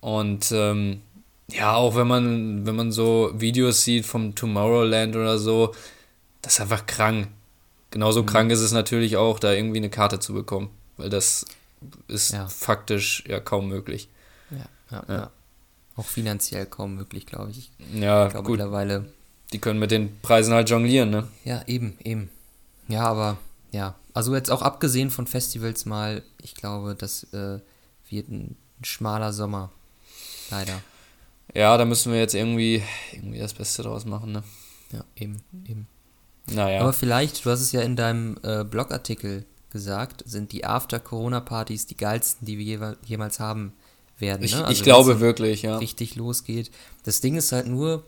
[0.00, 1.02] Und ähm,
[1.50, 5.74] ja, auch wenn man, wenn man so Videos sieht vom Tomorrowland oder so,
[6.42, 7.28] das ist einfach krank.
[7.90, 8.26] Genauso mhm.
[8.26, 11.44] krank ist es natürlich auch, da irgendwie eine Karte zu bekommen, weil das
[12.08, 12.48] ist ja.
[12.48, 14.08] faktisch ja kaum möglich.
[14.50, 15.30] Ja, ja, ja.
[15.96, 17.70] Auch finanziell kaum möglich, glaube ich.
[17.94, 18.58] Ja, ich glaube gut.
[18.58, 19.12] mittlerweile.
[19.52, 21.28] Die können mit den Preisen halt jonglieren, ne?
[21.44, 22.30] Ja, eben, eben.
[22.88, 23.38] Ja, aber
[23.70, 27.60] ja, also jetzt auch abgesehen von Festivals mal, ich glaube, das äh,
[28.08, 29.70] wird ein, schmaler Sommer.
[30.50, 30.80] Leider.
[31.54, 32.82] Ja, da müssen wir jetzt irgendwie,
[33.12, 34.42] irgendwie das Beste draus machen, ne?
[34.92, 35.86] Ja, eben, eben.
[36.46, 36.80] Naja.
[36.80, 41.96] Aber vielleicht, du hast es ja in deinem äh, Blogartikel gesagt, sind die After-Corona-Partys die
[41.96, 43.72] geilsten, die wir jemals haben
[44.18, 44.42] werden.
[44.42, 44.64] Ich, ne?
[44.64, 45.78] also ich glaube wirklich, ja.
[45.78, 46.70] Richtig losgeht.
[47.04, 48.04] Das Ding ist halt nur,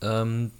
[0.00, 0.50] ähm,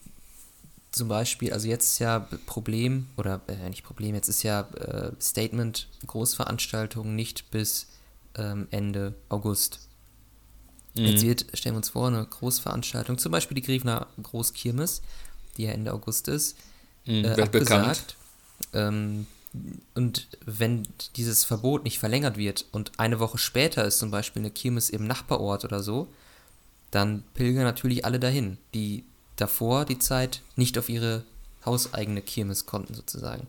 [0.91, 5.13] zum Beispiel, also jetzt ist ja Problem, oder äh, nicht Problem, jetzt ist ja äh,
[5.21, 7.89] Statement Großveranstaltung nicht bis
[8.37, 9.81] ähm, Ende August.
[10.95, 11.05] Mhm.
[11.05, 15.03] Jetzt wird, stellen wir uns vor, eine Großveranstaltung, zum Beispiel die Griefner Großkirmes,
[15.57, 16.57] die ja Ende August ist,
[17.07, 18.17] mhm, äh, abgesagt.
[18.73, 19.27] Ähm,
[19.95, 20.87] und wenn
[21.17, 25.07] dieses Verbot nicht verlängert wird und eine Woche später ist zum Beispiel eine Kirmes im
[25.07, 26.09] Nachbarort oder so,
[26.91, 29.05] dann pilgern natürlich alle dahin, die
[29.37, 31.25] davor die Zeit nicht auf ihre
[31.67, 33.47] hauseigene Kirmes konnten sozusagen.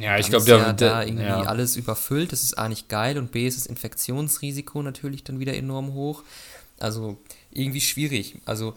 [0.00, 1.42] Ja, ich glaube, ja da irgendwie ja.
[1.42, 2.32] alles überfüllt.
[2.32, 6.22] Das ist A nicht geil und B ist das Infektionsrisiko natürlich dann wieder enorm hoch.
[6.80, 7.18] Also
[7.52, 8.38] irgendwie schwierig.
[8.46, 8.74] Also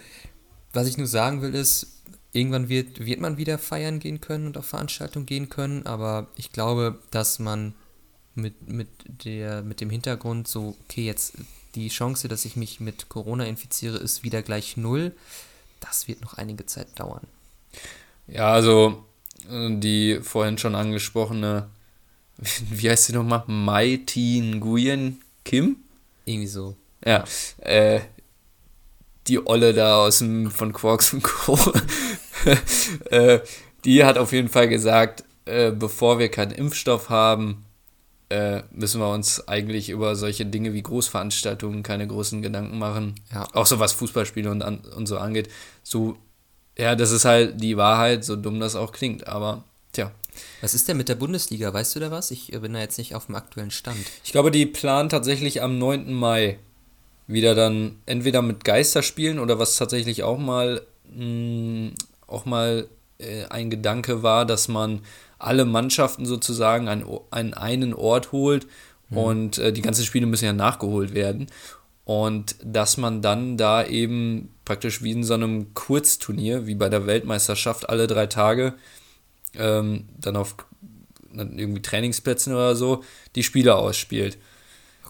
[0.74, 1.95] was ich nur sagen will ist,
[2.36, 6.52] irgendwann wird, wird man wieder feiern gehen können und auf Veranstaltungen gehen können, aber ich
[6.52, 7.74] glaube, dass man
[8.36, 8.90] mit, mit,
[9.24, 11.34] der, mit dem Hintergrund so, okay, jetzt
[11.76, 15.14] die Chance, dass ich mich mit Corona infiziere, ist wieder gleich null.
[15.80, 17.26] Das wird noch einige Zeit dauern.
[18.28, 19.06] Ja, also
[19.48, 21.70] die vorhin schon angesprochene,
[22.72, 23.44] wie heißt sie nochmal?
[23.48, 25.78] Mai Tin Nguyen Kim?
[26.26, 26.76] Irgendwie so.
[27.06, 27.24] Ja,
[27.60, 28.02] äh,
[29.28, 31.58] die Olle da aus dem von Quarks und Co.
[33.10, 33.40] äh,
[33.84, 37.66] die hat auf jeden Fall gesagt, äh, bevor wir keinen Impfstoff haben,
[38.30, 43.16] äh, müssen wir uns eigentlich über solche Dinge wie Großveranstaltungen keine großen Gedanken machen.
[43.32, 43.48] Ja.
[43.54, 45.50] Auch so was Fußballspiele und, an, und so angeht.
[45.84, 46.18] So,
[46.78, 50.12] ja, das ist halt die Wahrheit, so dumm das auch klingt, aber tja.
[50.62, 51.74] Was ist denn mit der Bundesliga?
[51.74, 52.32] Weißt du da was?
[52.32, 54.06] Ich bin da jetzt nicht auf dem aktuellen Stand.
[54.24, 56.12] Ich glaube, die planen tatsächlich am 9.
[56.12, 56.60] Mai
[57.28, 60.82] wieder dann entweder mit Geisterspielen oder was tatsächlich auch mal
[61.14, 61.94] mh, mm,
[62.28, 65.02] auch mal äh, ein Gedanke war, dass man
[65.38, 68.68] alle Mannschaften sozusagen an, an einen Ort holt
[69.10, 69.18] mhm.
[69.18, 71.48] und äh, die ganzen Spiele müssen ja nachgeholt werden
[72.04, 77.08] und dass man dann da eben praktisch wie in so einem Kurzturnier, wie bei der
[77.08, 78.74] Weltmeisterschaft, alle drei Tage
[79.56, 80.56] ähm, dann auf
[81.34, 83.04] irgendwie Trainingsplätzen oder so
[83.36, 84.38] die Spiele ausspielt.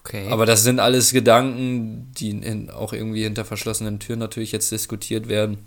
[0.06, 0.28] Okay.
[0.30, 5.28] Aber das sind alles Gedanken, die in, auch irgendwie hinter verschlossenen Türen natürlich jetzt diskutiert
[5.28, 5.66] werden.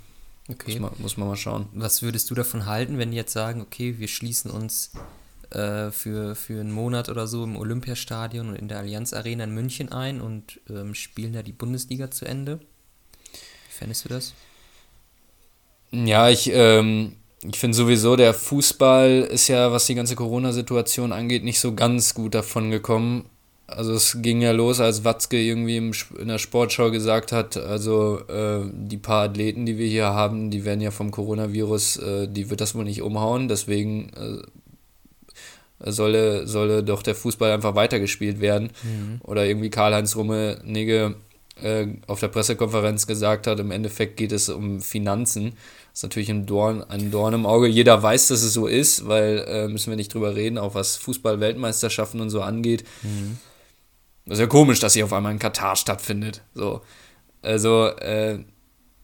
[0.49, 0.79] Okay.
[0.79, 1.69] Muss man, muss man mal schauen.
[1.73, 4.93] Was würdest du davon halten, wenn die jetzt sagen, okay, wir schließen uns
[5.51, 9.55] äh, für, für einen Monat oder so im Olympiastadion und in der Allianz Arena in
[9.55, 12.61] München ein und ähm, spielen da die Bundesliga zu Ende?
[13.33, 14.35] Wie fändest du das?
[15.91, 21.43] Ja, ich, ähm, ich finde sowieso, der Fußball ist ja, was die ganze Corona-Situation angeht,
[21.43, 23.29] nicht so ganz gut davon gekommen.
[23.69, 28.19] Also es ging ja los, als Watzke irgendwie im, in der Sportschau gesagt hat, also
[28.27, 32.49] äh, die paar Athleten, die wir hier haben, die werden ja vom Coronavirus, äh, die
[32.49, 34.09] wird das wohl nicht umhauen, deswegen
[35.85, 38.71] äh, solle, solle doch der Fußball einfach weitergespielt werden.
[38.83, 39.21] Mhm.
[39.25, 41.17] Oder irgendwie Karl-Heinz Rummenigge
[41.63, 45.53] äh, auf der Pressekonferenz gesagt hat, im Endeffekt geht es um Finanzen.
[45.93, 47.67] Das ist natürlich ein Dorn, ein Dorn im Auge.
[47.67, 50.97] Jeder weiß, dass es so ist, weil äh, müssen wir nicht drüber reden, auch was
[50.97, 52.85] Fußball-Weltmeisterschaften und so angeht.
[53.03, 53.37] Mhm
[54.29, 56.43] das ist ja komisch, dass sie auf einmal in Katar stattfindet.
[56.55, 56.83] So.
[57.43, 58.39] Also, äh,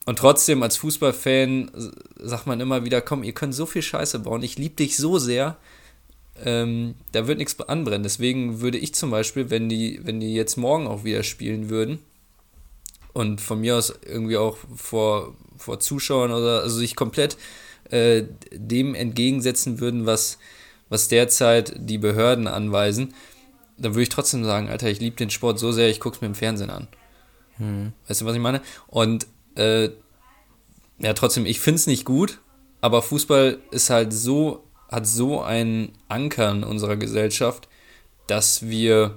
[0.06, 1.70] und trotzdem als Fußballfan
[2.18, 5.18] sagt man immer wieder, komm, ihr könnt so viel Scheiße bauen, ich liebe dich so
[5.18, 5.56] sehr,
[6.44, 8.02] ähm, da wird nichts anbrennen.
[8.02, 12.00] Deswegen würde ich zum Beispiel, wenn die, wenn die jetzt morgen auch wieder spielen würden
[13.14, 17.38] und von mir aus irgendwie auch vor, vor Zuschauern oder also sich komplett
[17.90, 20.38] äh, dem entgegensetzen würden, was,
[20.90, 23.14] was derzeit die Behörden anweisen,
[23.76, 26.20] dann würde ich trotzdem sagen, Alter, ich liebe den Sport so sehr, ich gucke es
[26.20, 26.88] mir im Fernsehen an.
[27.56, 27.92] Hm.
[28.08, 28.60] Weißt du, was ich meine?
[28.86, 29.90] Und äh,
[30.98, 32.40] ja, trotzdem, ich finde es nicht gut,
[32.80, 37.68] aber Fußball ist halt so, hat so einen Anker in unserer Gesellschaft,
[38.26, 39.16] dass wir,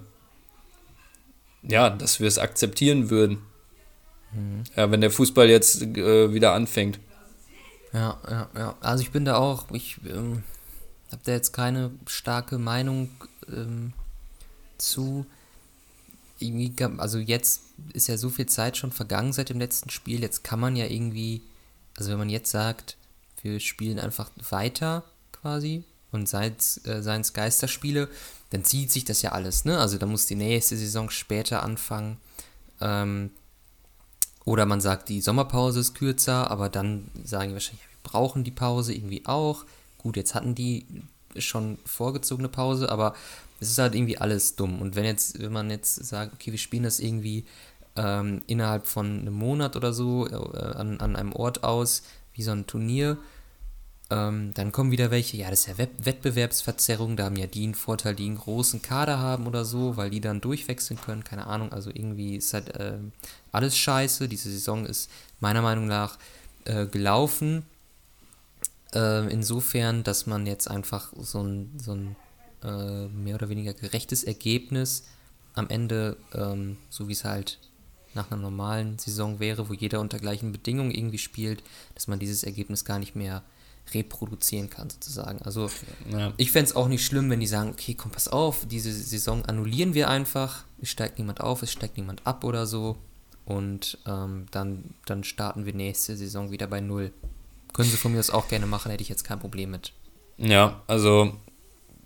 [1.64, 3.40] ja, dass wir es akzeptieren würden.
[4.32, 4.64] Hm.
[4.76, 7.00] Ja, wenn der Fußball jetzt äh, wieder anfängt.
[7.94, 8.76] Ja, ja, ja.
[8.82, 10.44] Also ich bin da auch, ich ähm,
[11.12, 13.10] habe da jetzt keine starke Meinung
[13.48, 13.94] ähm,
[14.78, 15.26] zu.
[16.40, 17.62] Irgendwie, also jetzt
[17.94, 20.22] ist ja so viel Zeit schon vergangen seit dem letzten Spiel.
[20.22, 21.42] Jetzt kann man ja irgendwie,
[21.98, 22.98] also wenn man jetzt sagt,
[23.42, 27.02] wir spielen einfach weiter, quasi und Seins, äh,
[27.34, 28.10] Geisterspiele,
[28.52, 29.78] dann zieht sich das ja alles, ne?
[29.78, 32.18] Also da muss die nächste Saison später anfangen.
[32.80, 33.32] Ähm,
[34.46, 38.52] oder man sagt, die Sommerpause ist kürzer, aber dann sagen wir wahrscheinlich, wir brauchen die
[38.52, 39.66] Pause irgendwie auch.
[39.98, 40.86] Gut, jetzt hatten die
[41.38, 43.14] schon vorgezogene Pause, aber
[43.60, 44.82] es ist halt irgendwie alles dumm.
[44.82, 47.46] Und wenn jetzt, wenn man jetzt sagt, okay, wir spielen das irgendwie
[47.96, 52.04] ähm, innerhalb von einem Monat oder so äh, an, an einem Ort aus,
[52.34, 53.18] wie so ein Turnier,
[54.10, 57.64] ähm, dann kommen wieder welche, ja, das ist ja Wett Wettbewerbsverzerrung, da haben ja die
[57.64, 61.48] einen Vorteil, die einen großen Kader haben oder so, weil die dann durchwechseln können, keine
[61.48, 63.00] Ahnung, also irgendwie ist halt äh,
[63.52, 65.10] alles scheiße, diese Saison ist
[65.42, 66.18] meiner Meinung nach
[66.64, 67.66] äh, gelaufen,
[68.94, 72.16] äh, insofern, dass man jetzt einfach so ein, so ein
[72.64, 75.06] äh, mehr oder weniger gerechtes Ergebnis
[75.54, 77.60] am Ende, ähm, so wie es halt
[78.14, 81.64] nach einer normalen Saison wäre, wo jeder unter gleichen Bedingungen irgendwie spielt,
[81.96, 83.44] dass man dieses Ergebnis gar nicht mehr
[83.94, 85.42] reproduzieren kann, sozusagen.
[85.44, 85.70] Also
[86.12, 86.34] ja.
[86.38, 89.46] ich fände es auch nicht schlimm, wenn die sagen, okay, komm, pass auf, diese Saison
[89.46, 92.98] annullieren wir einfach, es steigt niemand auf, es steigt niemand ab oder so.
[93.46, 97.14] Und ähm, dann, dann starten wir nächste Saison wieder bei Null.
[97.74, 99.94] Können sie von mir das auch gerne machen, hätte ich jetzt kein Problem mit.
[100.38, 101.34] Ja, also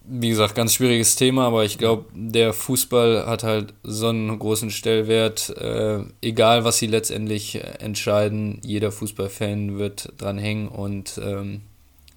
[0.04, 4.72] wie gesagt, ganz schwieriges Thema, aber ich glaube, der Fußball hat halt so einen großen
[4.72, 5.50] Stellwert.
[5.50, 11.62] Äh, egal, was sie letztendlich entscheiden, jeder Fußballfan wird dran hängen und ähm,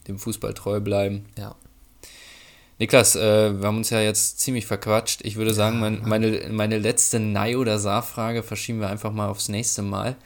[0.09, 1.27] dem Fußball treu bleiben.
[1.39, 1.55] Ja.
[2.79, 5.21] Niklas, äh, wir haben uns ja jetzt ziemlich verquatscht.
[5.23, 9.49] Ich würde sagen, mein, meine, meine letzte Nei- oder Saar-Frage verschieben wir einfach mal aufs
[9.49, 10.17] nächste Mal.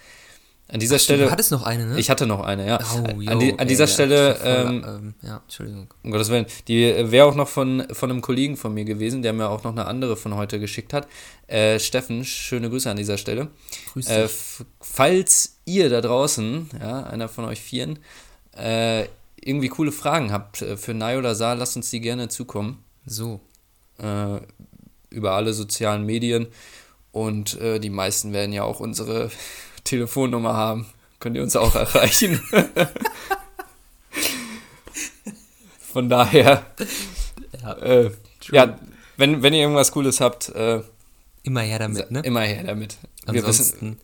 [0.71, 1.25] An dieser Ach, Stelle.
[1.25, 1.99] Du hattest noch eine, ne?
[1.99, 2.79] Ich hatte noch eine, ja.
[2.95, 4.35] Oh, yo, an, die, an ey, dieser ja, Stelle.
[4.35, 5.95] Voll, ähm, ähm, ja, Entschuldigung.
[6.03, 6.45] Um Gottes Willen.
[6.69, 9.73] Die wäre auch noch von, von einem Kollegen von mir gewesen, der mir auch noch
[9.73, 11.09] eine andere von heute geschickt hat.
[11.47, 13.49] Äh, Steffen, schöne Grüße an dieser Stelle.
[13.93, 14.25] Grüße.
[14.25, 14.29] Äh,
[14.83, 17.99] falls ihr da draußen, ja, einer von euch Vieren,
[18.55, 19.07] äh,
[19.41, 22.85] irgendwie coole Fragen habt äh, für Nai oder Saar, lasst uns die gerne zukommen.
[23.07, 23.41] So.
[23.97, 24.41] Äh,
[25.09, 26.49] über alle sozialen Medien.
[27.11, 29.31] Und äh, die meisten werden ja auch unsere
[29.89, 30.87] Telefonnummer haben.
[31.19, 32.41] Könnt ihr uns auch erreichen.
[35.81, 36.67] Von daher.
[37.63, 38.11] Ja, äh,
[38.53, 38.79] ja,
[39.17, 40.51] wenn, wenn ihr irgendwas Cooles habt.
[40.51, 40.83] Äh,
[41.43, 42.21] immer her damit, ne?
[42.21, 42.99] Immer her damit.
[43.27, 44.01] Wir Ansonsten, wissen,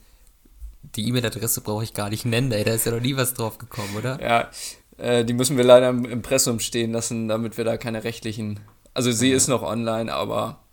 [0.96, 2.64] die E-Mail-Adresse brauche ich gar nicht nennen, ey.
[2.64, 4.20] Da ist ja noch nie was drauf gekommen, oder?
[4.20, 4.50] Ja,
[4.96, 8.60] äh, die müssen wir leider im Impressum stehen lassen, damit wir da keine rechtlichen.
[8.94, 9.36] Also sie ja.
[9.36, 10.64] ist noch online, aber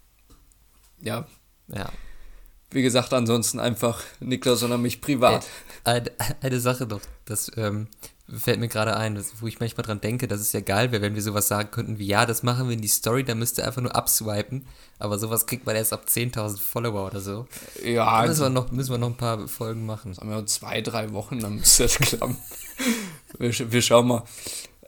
[1.01, 1.27] ja.
[1.67, 1.91] Ja
[2.71, 5.45] wie gesagt, ansonsten einfach Niklas, sondern mich privat.
[5.83, 6.11] Eine,
[6.41, 7.87] eine Sache noch, das ähm,
[8.37, 11.15] fällt mir gerade ein, wo ich manchmal dran denke, dass es ja geil wäre, wenn
[11.15, 13.65] wir sowas sagen könnten wie, ja, das machen wir in die Story, da müsst ihr
[13.65, 14.65] einfach nur abswipen,
[14.99, 17.47] aber sowas kriegt man erst ab 10.000 Follower oder so.
[17.83, 18.21] Ja.
[18.21, 20.15] Da müssen wir, noch, müssen wir noch ein paar Folgen machen.
[20.17, 22.37] Haben wir zwei, drei Wochen, dann müsste das klappen.
[23.37, 24.23] wir, wir, schauen mal.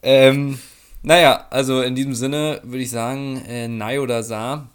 [0.02, 0.60] Ähm,
[1.02, 4.70] naja, also in diesem Sinne würde ich sagen, äh, Nai oder Sa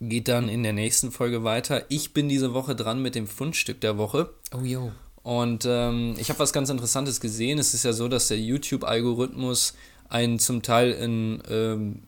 [0.00, 1.84] geht dann in der nächsten Folge weiter.
[1.88, 4.30] Ich bin diese Woche dran mit dem Fundstück der Woche.
[4.56, 4.92] Oh jo.
[5.22, 7.58] Und ähm, ich habe was ganz Interessantes gesehen.
[7.58, 9.74] Es ist ja so, dass der YouTube-Algorithmus
[10.08, 12.02] einen zum Teil in ähm,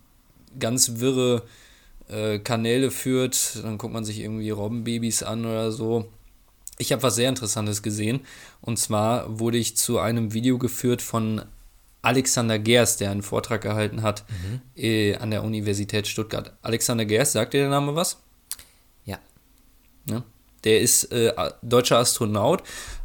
[0.58, 1.42] ganz wirre
[2.08, 3.62] äh, Kanäle führt.
[3.62, 6.06] Dann guckt man sich irgendwie Robbenbabys an oder so.
[6.78, 8.20] Ich habe was sehr Interessantes gesehen.
[8.62, 11.42] Und zwar wurde ich zu einem Video geführt von
[12.02, 14.60] Alexander Gers, der einen Vortrag gehalten hat mhm.
[14.76, 16.52] äh, an der Universität Stuttgart.
[16.62, 18.18] Alexander Gers, sagt dir der Name was?
[19.04, 19.18] Ja.
[20.08, 20.24] ja?
[20.64, 21.32] Der ist äh,
[21.62, 22.62] deutscher Astronaut,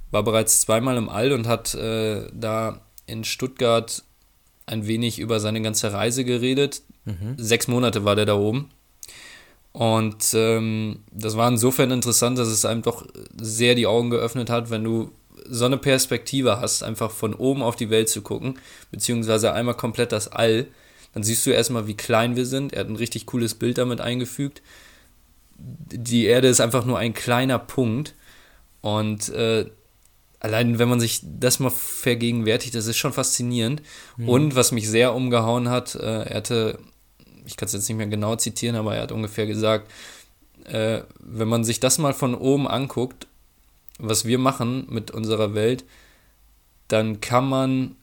[0.10, 4.04] war bereits zweimal im All und hat äh, da in Stuttgart
[4.66, 6.82] ein wenig über seine ganze Reise geredet.
[7.06, 7.36] Mhm.
[7.38, 8.70] Sechs Monate war der da oben.
[9.72, 13.06] Und ähm, das war insofern interessant, dass es einem doch
[13.39, 15.12] sehr die Augen geöffnet hat, wenn du
[15.50, 18.60] so eine Perspektive hast, einfach von oben auf die Welt zu gucken,
[18.91, 20.68] beziehungsweise einmal komplett das All,
[21.14, 22.74] dann siehst du erstmal, wie klein wir sind.
[22.74, 24.62] Er hat ein richtig cooles Bild damit eingefügt.
[25.58, 28.14] Die Erde ist einfach nur ein kleiner Punkt.
[28.82, 29.66] Und äh,
[30.39, 33.82] allein, wenn man sich das mal vergegenwärtigt, das ist schon faszinierend.
[34.18, 34.30] Mhm.
[34.30, 36.80] Und was mich sehr umgehauen hat, äh, er hatte,
[37.45, 39.89] ich kann es jetzt nicht mehr genau zitieren, aber er hat ungefähr gesagt,
[40.66, 43.28] äh, wenn man sich das mal von oben anguckt
[43.98, 45.86] was wir machen mit unserer Welt,
[46.88, 47.95] dann kann man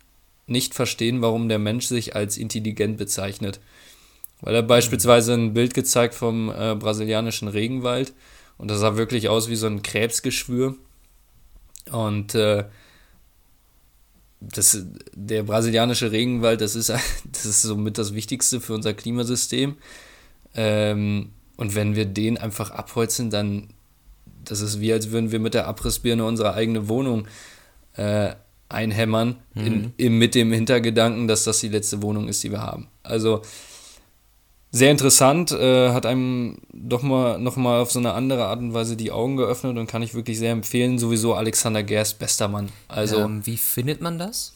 [0.46, 3.60] nicht verstehen, warum der Mensch sich als intelligent bezeichnet.
[4.40, 8.12] Weil er beispielsweise ein Bild gezeigt vom äh, brasilianischen Regenwald
[8.58, 10.76] und das sah wirklich aus wie so ein Krebsgeschwür.
[11.90, 12.64] Und äh,
[14.40, 14.84] das,
[15.14, 16.88] der brasilianische Regenwald, das ist,
[17.32, 19.76] das ist somit das Wichtigste für unser Klimasystem.
[20.54, 23.68] Ähm, und wenn wir den einfach abholzen, dann
[24.50, 27.26] das ist wie, als würden wir mit der Abrissbirne unsere eigene Wohnung
[27.96, 28.32] äh,
[28.68, 32.88] einhämmern, in, in, mit dem Hintergedanken, dass das die letzte Wohnung ist, die wir haben.
[33.02, 33.42] Also
[34.74, 38.74] sehr interessant, äh, hat einem doch mal noch mal auf so eine andere Art und
[38.74, 40.98] Weise die Augen geöffnet und kann ich wirklich sehr empfehlen.
[40.98, 42.70] Sowieso Alexander Gerst, bester Mann.
[42.88, 44.54] Also ähm, wie findet man das?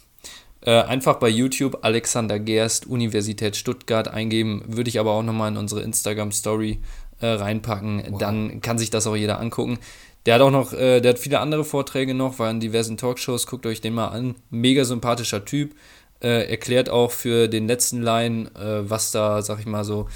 [0.61, 5.57] Äh, einfach bei YouTube Alexander Gerst, Universität Stuttgart eingeben, würde ich aber auch nochmal in
[5.57, 6.81] unsere Instagram-Story
[7.21, 8.05] äh, reinpacken.
[8.11, 8.19] Wow.
[8.19, 9.79] Dann kann sich das auch jeder angucken.
[10.27, 13.47] Der hat auch noch, äh, der hat viele andere Vorträge noch, war in diversen Talkshows,
[13.47, 14.35] guckt euch den mal an.
[14.51, 15.75] Mega sympathischer Typ.
[16.21, 20.09] Äh, erklärt auch für den letzten Line, äh, was da, sag ich mal so,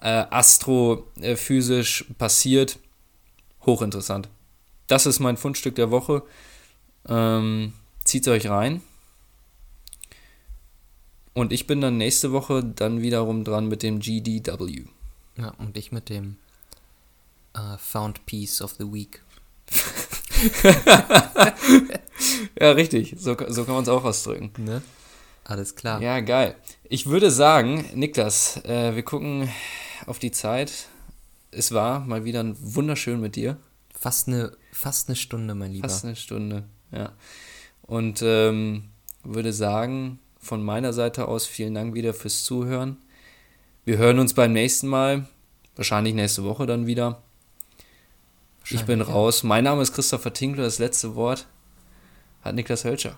[0.00, 2.78] äh, astrophysisch passiert.
[3.64, 4.28] Hochinteressant.
[4.86, 6.22] Das ist mein Fundstück der Woche.
[7.08, 7.72] Ähm,
[8.04, 8.82] zieht euch rein.
[11.32, 14.84] Und ich bin dann nächste Woche dann wiederum dran mit dem GDW.
[15.36, 16.36] Ja, und ich mit dem
[17.56, 19.22] uh, Found Piece of the Week.
[22.60, 23.16] ja, richtig.
[23.18, 24.52] So, so kann man es auch ausdrücken.
[24.58, 24.82] Ne?
[25.44, 26.02] Alles klar.
[26.02, 26.56] Ja, geil.
[26.88, 29.48] Ich würde sagen, Niklas, äh, wir gucken
[30.06, 30.88] auf die Zeit.
[31.50, 33.56] Es war mal wieder wunderschön mit dir.
[33.98, 35.88] Fast eine, fast eine Stunde, mein Lieber.
[35.88, 37.12] Fast eine Stunde, ja.
[37.82, 38.90] Und ähm,
[39.22, 42.98] würde sagen, von meiner Seite aus vielen Dank wieder fürs Zuhören.
[43.84, 45.28] Wir hören uns beim nächsten Mal,
[45.76, 47.22] wahrscheinlich nächste Woche dann wieder.
[48.68, 49.06] Ich bin ja.
[49.06, 49.42] raus.
[49.42, 50.64] Mein Name ist Christopher Tinkler.
[50.64, 51.46] Das letzte Wort
[52.42, 53.16] hat Niklas Hölscher.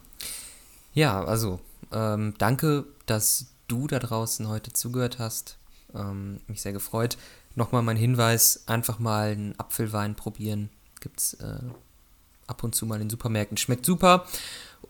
[0.93, 1.61] Ja, also
[1.93, 5.57] ähm, danke, dass du da draußen heute zugehört hast.
[5.95, 7.17] Ähm, mich sehr gefreut.
[7.55, 10.69] Nochmal mein Hinweis: einfach mal einen Apfelwein probieren.
[11.01, 11.61] Gibt es äh,
[12.47, 13.57] ab und zu mal in Supermärkten.
[13.57, 14.27] Schmeckt super.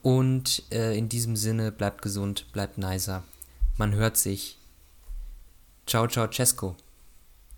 [0.02, 3.22] Und äh, in diesem Sinne, bleibt gesund, bleibt nicer.
[3.76, 4.58] Man hört sich.
[5.86, 6.76] Ciao, ciao, Cesco.